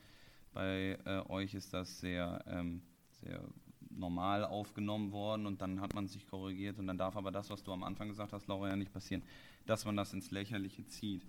bei 0.52 0.99
äh, 1.04 1.21
euch 1.30 1.54
ist 1.54 1.73
das 1.73 2.00
sehr, 2.00 2.45
ähm, 2.49 2.83
sehr 3.21 3.49
normal 3.90 4.45
aufgenommen 4.45 5.12
worden 5.12 5.47
und 5.47 5.62
dann 5.62 5.80
hat 5.80 5.95
man 5.95 6.09
sich 6.09 6.26
korrigiert 6.26 6.78
und 6.78 6.87
dann 6.87 6.99
darf 6.99 7.16
aber 7.16 7.30
das, 7.30 7.50
was 7.50 7.62
du 7.62 7.73
am 7.73 7.85
Anfang 7.85 8.09
gesagt 8.09 8.33
hast, 8.33 8.47
Laura, 8.49 8.68
ja 8.68 8.76
nicht 8.76 8.92
passieren, 8.92 9.23
dass 9.64 9.85
man 9.85 9.97
das 9.97 10.12
ins 10.12 10.30
Lächerliche 10.30 10.87
zieht. 10.87 11.26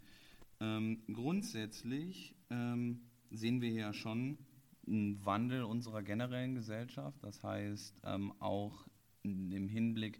Ähm, 0.60 1.04
grundsätzlich 1.14 2.36
ähm, 2.50 3.02
sehen 3.30 3.62
wir 3.62 3.70
ja 3.70 3.94
schon 3.94 4.40
einen 4.88 5.24
Wandel 5.24 5.64
unserer 5.64 6.02
generellen 6.02 6.56
Gesellschaft, 6.56 7.24
das 7.24 7.44
heißt 7.44 8.02
ähm, 8.06 8.34
auch 8.40 8.88
im 9.24 9.68
Hinblick 9.68 10.20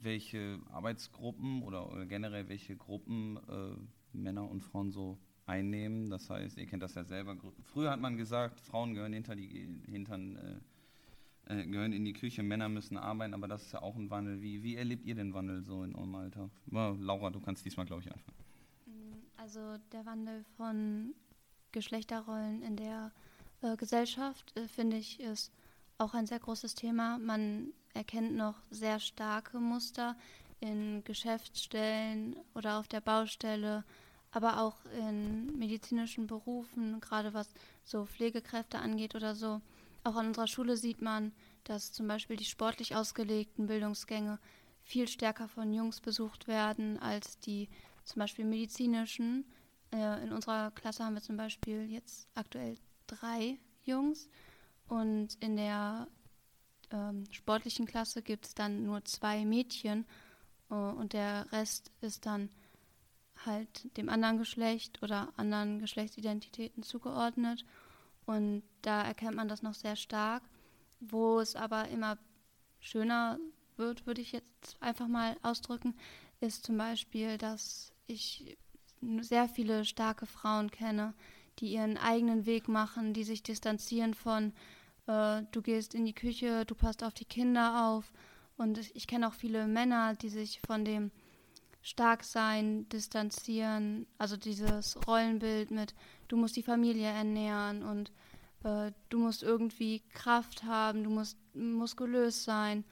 welche 0.00 0.60
Arbeitsgruppen 0.70 1.62
oder, 1.62 2.06
generell 2.06 2.48
welche 2.48 2.76
Gruppen 2.76 3.38
äh, 3.48 4.16
Männer 4.16 4.48
und 4.48 4.62
Frauen 4.62 4.90
so 4.90 5.18
einnehmen. 5.46 6.10
Das 6.10 6.30
heißt, 6.30 6.58
ihr 6.58 6.66
kennt 6.66 6.82
das 6.82 6.94
ja 6.94 7.04
selber. 7.04 7.36
Früher 7.64 7.90
hat 7.90 8.00
man 8.00 8.16
gesagt, 8.16 8.60
Frauen 8.60 8.94
gehören 8.94 9.12
hinter 9.12 9.34
die 9.34 9.68
Hintern, 9.86 10.60
äh, 11.48 11.60
äh, 11.60 11.66
gehören 11.66 11.92
in 11.92 12.04
die 12.04 12.12
Küche, 12.12 12.42
Männer 12.42 12.68
müssen 12.68 12.96
arbeiten, 12.96 13.34
aber 13.34 13.48
das 13.48 13.64
ist 13.64 13.72
ja 13.72 13.82
auch 13.82 13.96
ein 13.96 14.10
Wandel. 14.10 14.40
Wie, 14.42 14.62
wie 14.62 14.76
erlebt 14.76 15.04
ihr 15.06 15.14
den 15.14 15.34
Wandel 15.34 15.62
so 15.62 15.82
in 15.82 15.94
eurem 15.94 16.14
Alltag? 16.14 16.50
Well, 16.66 16.96
Laura, 17.00 17.30
du 17.30 17.40
kannst 17.40 17.64
diesmal, 17.64 17.86
glaube 17.86 18.02
ich, 18.02 18.12
anfangen. 18.12 18.38
Also 19.36 19.78
der 19.92 20.04
Wandel 20.04 20.44
von 20.56 21.14
Geschlechterrollen 21.72 22.62
in 22.62 22.76
der 22.76 23.12
äh, 23.62 23.76
Gesellschaft, 23.76 24.56
äh, 24.56 24.68
finde 24.68 24.98
ich, 24.98 25.20
ist 25.20 25.52
auch 25.98 26.14
ein 26.14 26.26
sehr 26.26 26.38
großes 26.38 26.74
Thema. 26.74 27.18
Man 27.18 27.72
erkennt 27.92 28.34
noch 28.36 28.54
sehr 28.70 29.00
starke 29.00 29.58
Muster 29.58 30.16
in 30.60 31.02
Geschäftsstellen 31.04 32.36
oder 32.54 32.78
auf 32.78 32.88
der 32.88 33.00
Baustelle, 33.00 33.84
aber 34.30 34.60
auch 34.60 34.76
in 34.98 35.58
medizinischen 35.58 36.26
Berufen, 36.26 37.00
gerade 37.00 37.34
was 37.34 37.48
so 37.84 38.06
Pflegekräfte 38.06 38.78
angeht 38.78 39.14
oder 39.14 39.34
so. 39.34 39.60
Auch 40.04 40.16
an 40.16 40.28
unserer 40.28 40.46
Schule 40.46 40.76
sieht 40.76 41.02
man, 41.02 41.32
dass 41.64 41.92
zum 41.92 42.06
Beispiel 42.08 42.36
die 42.36 42.44
sportlich 42.44 42.94
ausgelegten 42.94 43.66
Bildungsgänge 43.66 44.38
viel 44.82 45.08
stärker 45.08 45.48
von 45.48 45.72
Jungs 45.72 46.00
besucht 46.00 46.48
werden 46.48 46.98
als 46.98 47.38
die 47.40 47.68
zum 48.04 48.20
Beispiel 48.20 48.44
medizinischen. 48.44 49.44
Äh, 49.92 50.22
in 50.22 50.32
unserer 50.32 50.70
Klasse 50.70 51.04
haben 51.04 51.14
wir 51.14 51.22
zum 51.22 51.36
Beispiel 51.36 51.90
jetzt 51.90 52.28
aktuell 52.34 52.76
drei 53.06 53.58
Jungs 53.84 54.28
und 54.88 55.36
in 55.40 55.56
der 55.56 56.08
ähm, 56.90 57.24
sportlichen 57.30 57.86
Klasse 57.86 58.22
gibt 58.22 58.46
es 58.46 58.54
dann 58.54 58.84
nur 58.84 59.04
zwei 59.04 59.44
Mädchen 59.44 60.06
äh, 60.70 60.74
und 60.74 61.12
der 61.12 61.50
Rest 61.52 61.92
ist 62.00 62.26
dann 62.26 62.50
halt 63.44 63.96
dem 63.96 64.08
anderen 64.08 64.38
Geschlecht 64.38 65.02
oder 65.02 65.32
anderen 65.36 65.78
Geschlechtsidentitäten 65.78 66.82
zugeordnet. 66.82 67.64
Und 68.26 68.62
da 68.82 69.02
erkennt 69.02 69.36
man 69.36 69.48
das 69.48 69.62
noch 69.62 69.74
sehr 69.74 69.96
stark. 69.96 70.42
Wo 71.00 71.38
es 71.38 71.54
aber 71.54 71.88
immer 71.88 72.18
schöner 72.80 73.38
wird, 73.76 74.06
würde 74.06 74.20
ich 74.20 74.32
jetzt 74.32 74.76
einfach 74.80 75.06
mal 75.06 75.36
ausdrücken, 75.42 75.94
ist 76.40 76.64
zum 76.66 76.76
Beispiel, 76.76 77.38
dass 77.38 77.92
ich 78.06 78.56
sehr 79.20 79.48
viele 79.48 79.84
starke 79.84 80.26
Frauen 80.26 80.70
kenne, 80.70 81.14
die 81.60 81.72
ihren 81.72 81.96
eigenen 81.96 82.46
Weg 82.46 82.68
machen, 82.68 83.14
die 83.14 83.24
sich 83.24 83.42
distanzieren 83.42 84.14
von, 84.14 84.52
äh, 85.08 85.42
du 85.50 85.62
gehst 85.62 85.94
in 85.94 86.04
die 86.04 86.14
Küche, 86.14 86.64
du 86.64 86.74
passt 86.74 87.02
auf 87.02 87.14
die 87.14 87.24
Kinder 87.24 87.88
auf. 87.88 88.12
Und 88.56 88.78
ich 88.94 89.06
kenne 89.06 89.28
auch 89.28 89.34
viele 89.34 89.66
Männer, 89.66 90.14
die 90.14 90.28
sich 90.28 90.60
von 90.66 90.84
dem 90.84 91.10
Starksein 91.80 92.88
distanzieren, 92.88 94.06
also 94.18 94.36
dieses 94.36 94.98
Rollenbild 95.06 95.70
mit, 95.70 95.94
du 96.26 96.36
musst 96.36 96.56
die 96.56 96.62
Familie 96.62 97.06
ernähren 97.06 97.82
und 97.82 98.12
äh, 98.64 98.92
du 99.08 99.18
musst 99.18 99.42
irgendwie 99.42 100.00
Kraft 100.10 100.64
haben, 100.64 101.04
du 101.04 101.10
musst 101.10 101.38
muskulös 101.54 102.44
sein. 102.44 102.84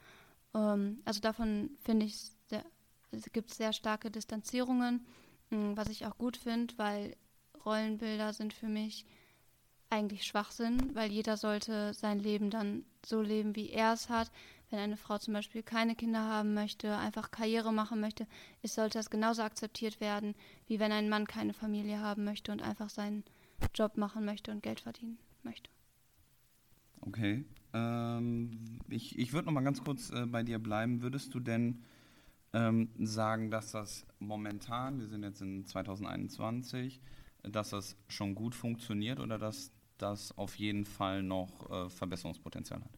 Ähm, 0.55 1.01
also 1.05 1.19
davon 1.19 1.71
finde 1.81 2.05
ich, 2.05 2.31
es 3.11 3.31
gibt 3.31 3.53
sehr 3.53 3.73
starke 3.73 4.09
Distanzierungen, 4.09 5.05
mh, 5.49 5.75
was 5.75 5.89
ich 5.89 6.05
auch 6.05 6.17
gut 6.17 6.37
finde, 6.37 6.73
weil 6.77 7.15
Rollenbilder 7.65 8.33
sind 8.33 8.53
für 8.53 8.67
mich 8.67 9.05
eigentlich 9.89 10.23
Schwachsinn, 10.23 10.95
weil 10.95 11.11
jeder 11.11 11.37
sollte 11.37 11.93
sein 11.93 12.19
Leben 12.19 12.49
dann 12.49 12.83
so 13.05 13.21
leben, 13.21 13.55
wie 13.55 13.69
er 13.69 13.93
es 13.93 14.09
hat. 14.09 14.31
Wenn 14.69 14.79
eine 14.79 14.97
Frau 14.97 15.17
zum 15.17 15.33
Beispiel 15.33 15.63
keine 15.63 15.95
Kinder 15.95 16.23
haben 16.23 16.53
möchte, 16.53 16.97
einfach 16.97 17.31
Karriere 17.31 17.71
machen 17.71 18.01
möchte, 18.01 18.27
ist, 18.61 18.75
sollte 18.75 18.97
das 18.97 19.09
genauso 19.09 19.41
akzeptiert 19.41 20.01
werden, 20.01 20.35
wie 20.67 20.79
wenn 20.79 20.91
ein 20.91 21.07
Mann 21.07 21.25
keine 21.25 21.53
Familie 21.53 22.01
haben 22.01 22.25
möchte 22.25 22.51
und 22.51 22.61
einfach 22.61 22.89
seinen 22.89 23.23
Job 23.73 23.95
machen 23.97 24.25
möchte 24.25 24.51
und 24.51 24.61
Geld 24.61 24.81
verdienen 24.81 25.17
möchte. 25.43 25.69
Okay. 27.01 27.45
Ähm, 27.73 28.79
ich 28.89 29.17
ich 29.17 29.31
würde 29.31 29.45
noch 29.45 29.53
mal 29.53 29.63
ganz 29.63 29.83
kurz 29.83 30.09
äh, 30.09 30.25
bei 30.25 30.43
dir 30.43 30.59
bleiben. 30.59 31.01
Würdest 31.01 31.33
du 31.33 31.39
denn 31.39 31.83
ähm, 32.53 32.89
sagen, 32.99 33.51
dass 33.51 33.71
das 33.71 34.05
momentan, 34.19 34.99
wir 34.99 35.07
sind 35.07 35.23
jetzt 35.23 35.41
in 35.41 35.65
2021, 35.65 37.01
dass 37.43 37.69
das 37.69 37.95
schon 38.07 38.35
gut 38.35 38.55
funktioniert 38.55 39.19
oder 39.19 39.37
dass 39.37 39.71
das 39.97 40.37
auf 40.37 40.55
jeden 40.55 40.85
Fall 40.85 41.23
noch 41.23 41.69
äh, 41.69 41.89
Verbesserungspotenzial 41.89 42.81
hat? 42.81 42.91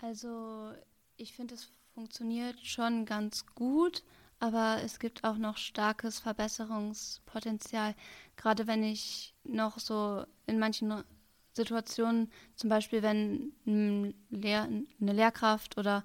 Also 0.00 0.72
ich 1.16 1.32
finde, 1.34 1.54
es 1.54 1.68
funktioniert 1.94 2.58
schon 2.60 3.04
ganz 3.04 3.46
gut, 3.54 4.02
aber 4.38 4.78
es 4.82 4.98
gibt 4.98 5.24
auch 5.24 5.36
noch 5.36 5.56
starkes 5.56 6.18
Verbesserungspotenzial. 6.18 7.94
Gerade 8.36 8.66
wenn 8.66 8.82
ich 8.82 9.34
noch 9.44 9.78
so 9.78 10.24
in 10.46 10.58
manchen 10.58 11.04
Situationen, 11.52 12.30
zum 12.56 12.70
Beispiel 12.70 13.02
wenn 13.02 13.52
eine 13.66 15.12
Lehrkraft 15.12 15.78
oder 15.78 16.04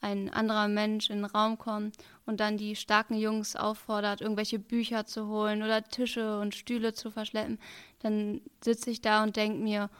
ein 0.00 0.30
anderer 0.30 0.68
Mensch 0.68 1.10
in 1.10 1.18
den 1.18 1.24
Raum 1.24 1.58
kommt 1.58 1.96
und 2.26 2.40
dann 2.40 2.56
die 2.56 2.76
starken 2.76 3.16
Jungs 3.16 3.56
auffordert, 3.56 4.20
irgendwelche 4.20 4.58
Bücher 4.58 5.06
zu 5.06 5.28
holen 5.28 5.62
oder 5.62 5.82
Tische 5.82 6.38
und 6.38 6.54
Stühle 6.54 6.92
zu 6.92 7.10
verschleppen, 7.10 7.58
dann 8.00 8.40
sitze 8.62 8.90
ich 8.90 9.00
da 9.00 9.22
und 9.22 9.36
denke 9.36 9.58
mir, 9.58 9.90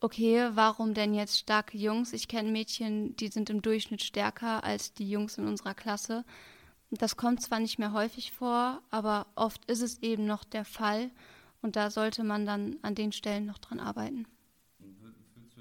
okay, 0.00 0.48
warum 0.54 0.94
denn 0.94 1.14
jetzt 1.14 1.38
starke 1.38 1.76
Jungs? 1.76 2.12
Ich 2.12 2.28
kenne 2.28 2.50
Mädchen, 2.50 3.16
die 3.16 3.28
sind 3.28 3.50
im 3.50 3.62
Durchschnitt 3.62 4.02
stärker 4.02 4.64
als 4.64 4.94
die 4.94 5.10
Jungs 5.10 5.36
in 5.36 5.46
unserer 5.46 5.74
Klasse. 5.74 6.24
Das 6.90 7.16
kommt 7.16 7.42
zwar 7.42 7.60
nicht 7.60 7.78
mehr 7.78 7.92
häufig 7.92 8.32
vor, 8.32 8.82
aber 8.90 9.26
oft 9.34 9.64
ist 9.66 9.82
es 9.82 10.02
eben 10.02 10.26
noch 10.26 10.44
der 10.44 10.64
Fall 10.64 11.10
und 11.62 11.76
da 11.76 11.90
sollte 11.90 12.24
man 12.24 12.46
dann 12.46 12.78
an 12.82 12.94
den 12.94 13.12
Stellen 13.12 13.46
noch 13.46 13.58
dran 13.58 13.80
arbeiten 13.80 14.26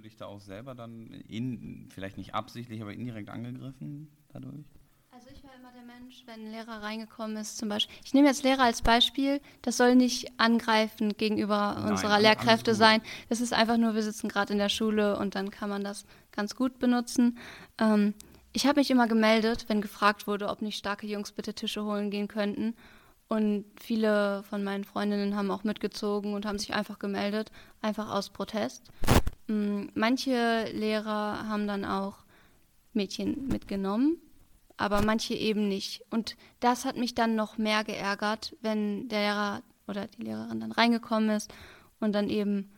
dich 0.09 0.17
da 0.17 0.25
auch 0.25 0.41
selber 0.41 0.75
dann, 0.75 1.07
in, 1.27 1.87
vielleicht 1.89 2.17
nicht 2.17 2.33
absichtlich, 2.33 2.81
aber 2.81 2.93
indirekt 2.93 3.29
angegriffen 3.29 4.09
dadurch? 4.29 4.65
Also 5.11 5.27
ich 5.33 5.43
war 5.43 5.51
immer 5.55 5.71
der 5.71 5.83
Mensch, 5.83 6.23
wenn 6.25 6.45
ein 6.45 6.51
Lehrer 6.51 6.81
reingekommen 6.81 7.37
ist 7.37 7.57
zum 7.57 7.67
Beispiel. 7.69 7.95
Ich 8.05 8.13
nehme 8.13 8.27
jetzt 8.27 8.43
Lehrer 8.43 8.63
als 8.63 8.81
Beispiel. 8.81 9.41
Das 9.61 9.77
soll 9.77 9.95
nicht 9.95 10.31
angreifend 10.39 11.17
gegenüber 11.17 11.75
Nein, 11.77 11.91
unserer 11.91 12.19
Lehrkräfte 12.19 12.73
sein. 12.73 13.01
Das 13.27 13.41
ist 13.41 13.53
einfach 13.53 13.77
nur, 13.77 13.95
wir 13.95 14.03
sitzen 14.03 14.29
gerade 14.29 14.53
in 14.53 14.59
der 14.59 14.69
Schule 14.69 15.17
und 15.19 15.35
dann 15.35 15.51
kann 15.51 15.69
man 15.69 15.83
das 15.83 16.05
ganz 16.31 16.55
gut 16.55 16.79
benutzen. 16.79 17.37
Ähm, 17.79 18.13
ich 18.53 18.65
habe 18.65 18.79
mich 18.79 18.89
immer 18.91 19.07
gemeldet, 19.07 19.65
wenn 19.67 19.81
gefragt 19.81 20.25
wurde, 20.25 20.47
ob 20.47 20.61
nicht 20.61 20.77
starke 20.77 21.05
Jungs 21.05 21.31
bitte 21.31 21.53
Tische 21.53 21.83
holen 21.83 22.11
gehen 22.11 22.27
könnten. 22.27 22.75
Und 23.27 23.65
viele 23.79 24.43
von 24.49 24.63
meinen 24.63 24.85
Freundinnen 24.85 25.35
haben 25.35 25.51
auch 25.51 25.63
mitgezogen 25.63 26.33
und 26.33 26.47
haben 26.47 26.57
sich 26.57 26.73
einfach 26.73 26.97
gemeldet, 26.97 27.51
einfach 27.81 28.09
aus 28.09 28.31
Protest. 28.31 28.89
Mm, 29.49 29.87
manche 29.95 30.69
Lehrer 30.73 31.49
haben 31.49 31.67
dann 31.67 31.83
auch 31.83 32.19
Mädchen 32.93 33.47
mitgenommen, 33.47 34.17
aber 34.77 35.01
manche 35.01 35.33
eben 35.33 35.67
nicht. 35.67 36.03
Und 36.11 36.37
das 36.59 36.85
hat 36.85 36.97
mich 36.97 37.15
dann 37.15 37.35
noch 37.35 37.57
mehr 37.57 37.83
geärgert, 37.83 38.55
wenn 38.61 39.09
der 39.09 39.19
Lehrer 39.21 39.63
oder 39.87 40.07
die 40.07 40.21
Lehrerin 40.21 40.59
dann 40.59 40.71
reingekommen 40.71 41.31
ist 41.31 41.51
und 41.99 42.13
dann 42.13 42.29
eben 42.29 42.71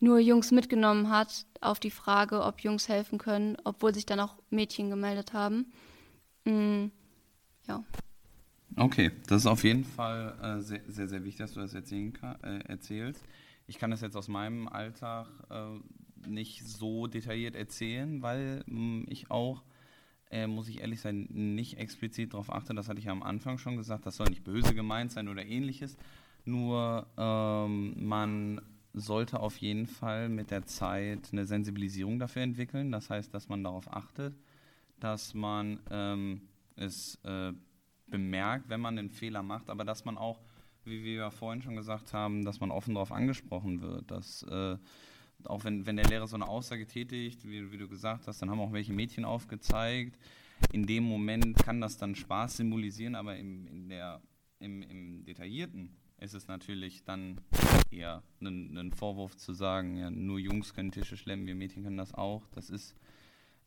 nur 0.00 0.18
Jungs 0.18 0.50
mitgenommen 0.50 1.10
hat 1.10 1.46
auf 1.60 1.78
die 1.78 1.92
Frage, 1.92 2.42
ob 2.42 2.60
Jungs 2.60 2.88
helfen 2.88 3.18
können, 3.18 3.56
obwohl 3.62 3.94
sich 3.94 4.04
dann 4.04 4.20
auch 4.20 4.34
Mädchen 4.50 4.90
gemeldet 4.90 5.32
haben. 5.32 5.72
Mhm. 6.44 6.90
Ja. 7.68 7.84
Okay, 8.76 9.12
das 9.28 9.42
ist 9.42 9.46
auf 9.46 9.62
jeden 9.62 9.84
Fall 9.84 10.36
äh, 10.42 10.60
sehr, 10.60 10.80
sehr, 10.88 11.08
sehr 11.08 11.24
wichtig, 11.24 11.38
dass 11.38 11.54
du 11.54 11.60
das 11.60 11.72
erzählen 11.72 12.12
kann, 12.12 12.40
äh, 12.42 12.58
erzählst. 12.66 13.22
Ich 13.66 13.78
kann 13.78 13.90
das 13.90 14.00
jetzt 14.00 14.16
aus 14.16 14.28
meinem 14.28 14.68
Alltag 14.68 15.26
äh, 15.50 16.28
nicht 16.28 16.66
so 16.66 17.06
detailliert 17.06 17.54
erzählen, 17.54 18.22
weil 18.22 18.62
mh, 18.66 18.76
hm, 18.76 19.06
ich 19.08 19.30
auch, 19.30 19.62
äh, 20.30 20.46
muss 20.46 20.68
ich 20.68 20.80
ehrlich 20.80 21.00
sein, 21.00 21.26
nicht 21.30 21.78
explizit 21.78 22.34
darauf 22.34 22.52
achte. 22.52 22.74
Das 22.74 22.88
hatte 22.88 22.98
ich 22.98 23.06
ja 23.06 23.12
am 23.12 23.22
Anfang 23.22 23.58
schon 23.58 23.76
gesagt. 23.76 24.06
Das 24.06 24.16
soll 24.16 24.28
nicht 24.28 24.44
böse 24.44 24.74
gemeint 24.74 25.12
sein 25.12 25.28
oder 25.28 25.44
ähnliches. 25.44 25.96
Nur 26.44 27.06
ähm, 27.16 28.06
man 28.06 28.60
sollte 28.92 29.40
auf 29.40 29.56
jeden 29.58 29.86
Fall 29.86 30.28
mit 30.28 30.50
der 30.50 30.66
Zeit 30.66 31.30
eine 31.32 31.46
Sensibilisierung 31.46 32.18
dafür 32.18 32.42
entwickeln. 32.42 32.92
Das 32.92 33.10
heißt, 33.10 33.34
dass 33.34 33.48
man 33.48 33.64
darauf 33.64 33.92
achtet, 33.92 34.36
dass 35.00 35.34
man 35.34 35.80
ähm, 35.90 36.42
es 36.76 37.18
äh, 37.24 37.52
bemerkt, 38.06 38.68
wenn 38.68 38.80
man 38.80 38.98
einen 38.98 39.10
Fehler 39.10 39.42
macht, 39.42 39.70
aber 39.70 39.84
dass 39.84 40.04
man 40.04 40.16
auch 40.16 40.40
wie 40.84 41.04
wir 41.04 41.14
ja 41.14 41.30
vorhin 41.30 41.62
schon 41.62 41.76
gesagt 41.76 42.12
haben, 42.12 42.44
dass 42.44 42.60
man 42.60 42.70
offen 42.70 42.94
darauf 42.94 43.12
angesprochen 43.12 43.80
wird, 43.80 44.10
dass 44.10 44.42
äh, 44.44 44.76
auch 45.44 45.64
wenn, 45.64 45.86
wenn 45.86 45.96
der 45.96 46.06
Lehrer 46.06 46.26
so 46.26 46.36
eine 46.36 46.48
Aussage 46.48 46.86
tätigt, 46.86 47.48
wie, 47.48 47.70
wie, 47.70 47.78
du 47.78 47.88
gesagt 47.88 48.26
hast, 48.26 48.40
dann 48.40 48.50
haben 48.50 48.60
auch 48.60 48.72
welche 48.72 48.92
Mädchen 48.92 49.24
aufgezeigt. 49.24 50.18
In 50.72 50.86
dem 50.86 51.04
Moment 51.04 51.56
kann 51.58 51.80
das 51.80 51.98
dann 51.98 52.14
Spaß 52.14 52.58
symbolisieren, 52.58 53.14
aber 53.14 53.36
im, 53.36 53.66
in 53.66 53.88
der, 53.88 54.22
im, 54.60 54.82
im 54.82 55.24
Detaillierten 55.24 55.96
ist 56.18 56.34
es 56.34 56.48
natürlich 56.48 57.04
dann 57.04 57.40
eher 57.90 58.22
ein, 58.40 58.76
ein 58.76 58.92
Vorwurf 58.92 59.36
zu 59.36 59.52
sagen, 59.52 59.96
ja, 59.96 60.10
nur 60.10 60.38
Jungs 60.38 60.74
können 60.74 60.92
Tische 60.92 61.16
schlemmen, 61.16 61.46
wir 61.46 61.54
Mädchen 61.54 61.82
können 61.82 61.98
das 61.98 62.14
auch. 62.14 62.46
Das 62.54 62.70
ist 62.70 62.94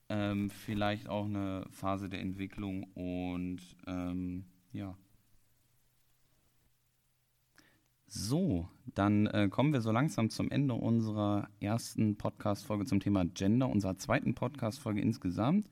ähm, 0.09 0.49
vielleicht 0.49 1.09
auch 1.09 1.25
eine 1.25 1.65
Phase 1.69 2.09
der 2.09 2.21
Entwicklung 2.21 2.83
und 2.93 3.59
ähm, 3.85 4.45
ja. 4.71 4.97
So, 8.09 8.69
dann 8.85 9.27
äh, 9.27 9.49
kommen 9.49 9.73
wir 9.73 9.81
so 9.81 9.91
langsam 9.91 10.29
zum 10.29 10.49
Ende 10.49 10.73
unserer 10.75 11.49
ersten 11.59 12.15
Podcast-Folge 12.15 12.85
zum 12.85 13.01
Thema 13.01 13.25
Gender, 13.25 13.67
unserer 13.67 13.97
zweiten 13.97 14.33
Podcast-Folge 14.33 15.01
insgesamt. 15.01 15.69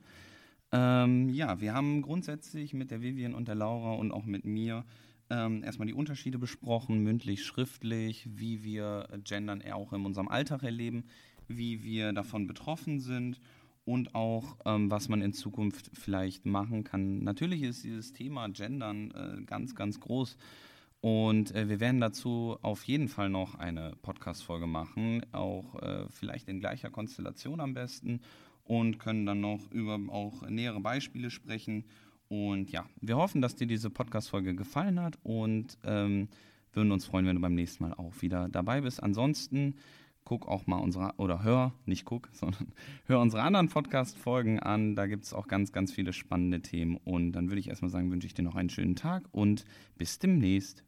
Ähm, 0.73 1.29
ja, 1.29 1.61
wir 1.61 1.73
haben 1.73 2.01
grundsätzlich 2.01 2.73
mit 2.73 2.91
der 2.91 3.01
Vivian 3.01 3.35
und 3.35 3.47
der 3.47 3.55
Laura 3.55 3.93
und 3.93 4.11
auch 4.11 4.25
mit 4.25 4.43
mir 4.43 4.83
ähm, 5.29 5.63
erstmal 5.63 5.87
die 5.87 5.93
Unterschiede 5.93 6.37
besprochen, 6.37 7.03
mündlich, 7.03 7.45
schriftlich, 7.45 8.27
wie 8.29 8.65
wir 8.65 9.07
Gendern 9.23 9.63
auch 9.71 9.93
in 9.93 10.05
unserem 10.05 10.27
Alltag 10.27 10.63
erleben, 10.63 11.05
wie 11.47 11.83
wir 11.83 12.11
davon 12.11 12.47
betroffen 12.47 12.99
sind 12.99 13.39
und 13.85 14.13
auch, 14.13 14.57
ähm, 14.65 14.91
was 14.91 15.07
man 15.07 15.21
in 15.21 15.31
Zukunft 15.31 15.89
vielleicht 15.93 16.45
machen 16.45 16.83
kann. 16.83 17.23
Natürlich 17.23 17.63
ist 17.63 17.85
dieses 17.85 18.11
Thema 18.11 18.49
Gendern 18.49 19.11
äh, 19.11 19.41
ganz, 19.45 19.73
ganz 19.73 20.01
groß 20.01 20.35
und 21.05 21.53
äh, 21.53 21.69
wir 21.69 21.79
werden 21.79 22.01
dazu 22.01 22.57
auf 22.63 22.83
jeden 22.85 23.09
Fall 23.09 23.29
noch 23.29 23.53
eine 23.53 23.93
Podcast-Folge 24.01 24.65
machen, 24.65 25.23
auch 25.33 25.75
äh, 25.83 26.09
vielleicht 26.09 26.49
in 26.49 26.59
gleicher 26.59 26.89
Konstellation 26.89 27.59
am 27.59 27.75
besten 27.75 28.21
und 28.63 28.97
können 28.97 29.27
dann 29.27 29.39
noch 29.39 29.69
über 29.69 29.99
auch 30.09 30.41
nähere 30.49 30.79
Beispiele 30.79 31.29
sprechen. 31.29 31.85
Und 32.27 32.71
ja, 32.71 32.89
wir 33.01 33.17
hoffen, 33.17 33.39
dass 33.39 33.55
dir 33.55 33.67
diese 33.67 33.91
Podcast-Folge 33.91 34.55
gefallen 34.55 34.99
hat 34.99 35.19
und 35.21 35.77
ähm, 35.83 36.27
würden 36.73 36.91
uns 36.91 37.05
freuen, 37.05 37.27
wenn 37.27 37.35
du 37.35 37.41
beim 37.43 37.53
nächsten 37.53 37.83
Mal 37.83 37.93
auch 37.93 38.23
wieder 38.23 38.49
dabei 38.49 38.81
bist. 38.81 39.03
Ansonsten 39.03 39.75
guck 40.23 40.47
auch 40.47 40.65
mal 40.65 40.77
unsere, 40.77 41.13
oder 41.17 41.43
hör, 41.43 41.75
nicht 41.85 42.05
guck, 42.05 42.29
sondern 42.33 42.73
hör 43.05 43.19
unsere 43.19 43.43
anderen 43.43 43.69
Podcast-Folgen 43.69 44.59
an. 44.59 44.95
Da 44.95 45.05
gibt 45.05 45.25
es 45.25 45.35
auch 45.35 45.47
ganz, 45.47 45.71
ganz 45.71 45.91
viele 45.91 46.13
spannende 46.13 46.63
Themen. 46.63 46.97
Und 46.97 47.33
dann 47.33 47.49
würde 47.49 47.59
ich 47.59 47.69
erstmal 47.69 47.91
sagen, 47.91 48.09
wünsche 48.09 48.25
ich 48.25 48.33
dir 48.33 48.41
noch 48.41 48.55
einen 48.55 48.71
schönen 48.71 48.95
Tag 48.95 49.27
und 49.31 49.65
bis 49.99 50.17
demnächst. 50.17 50.83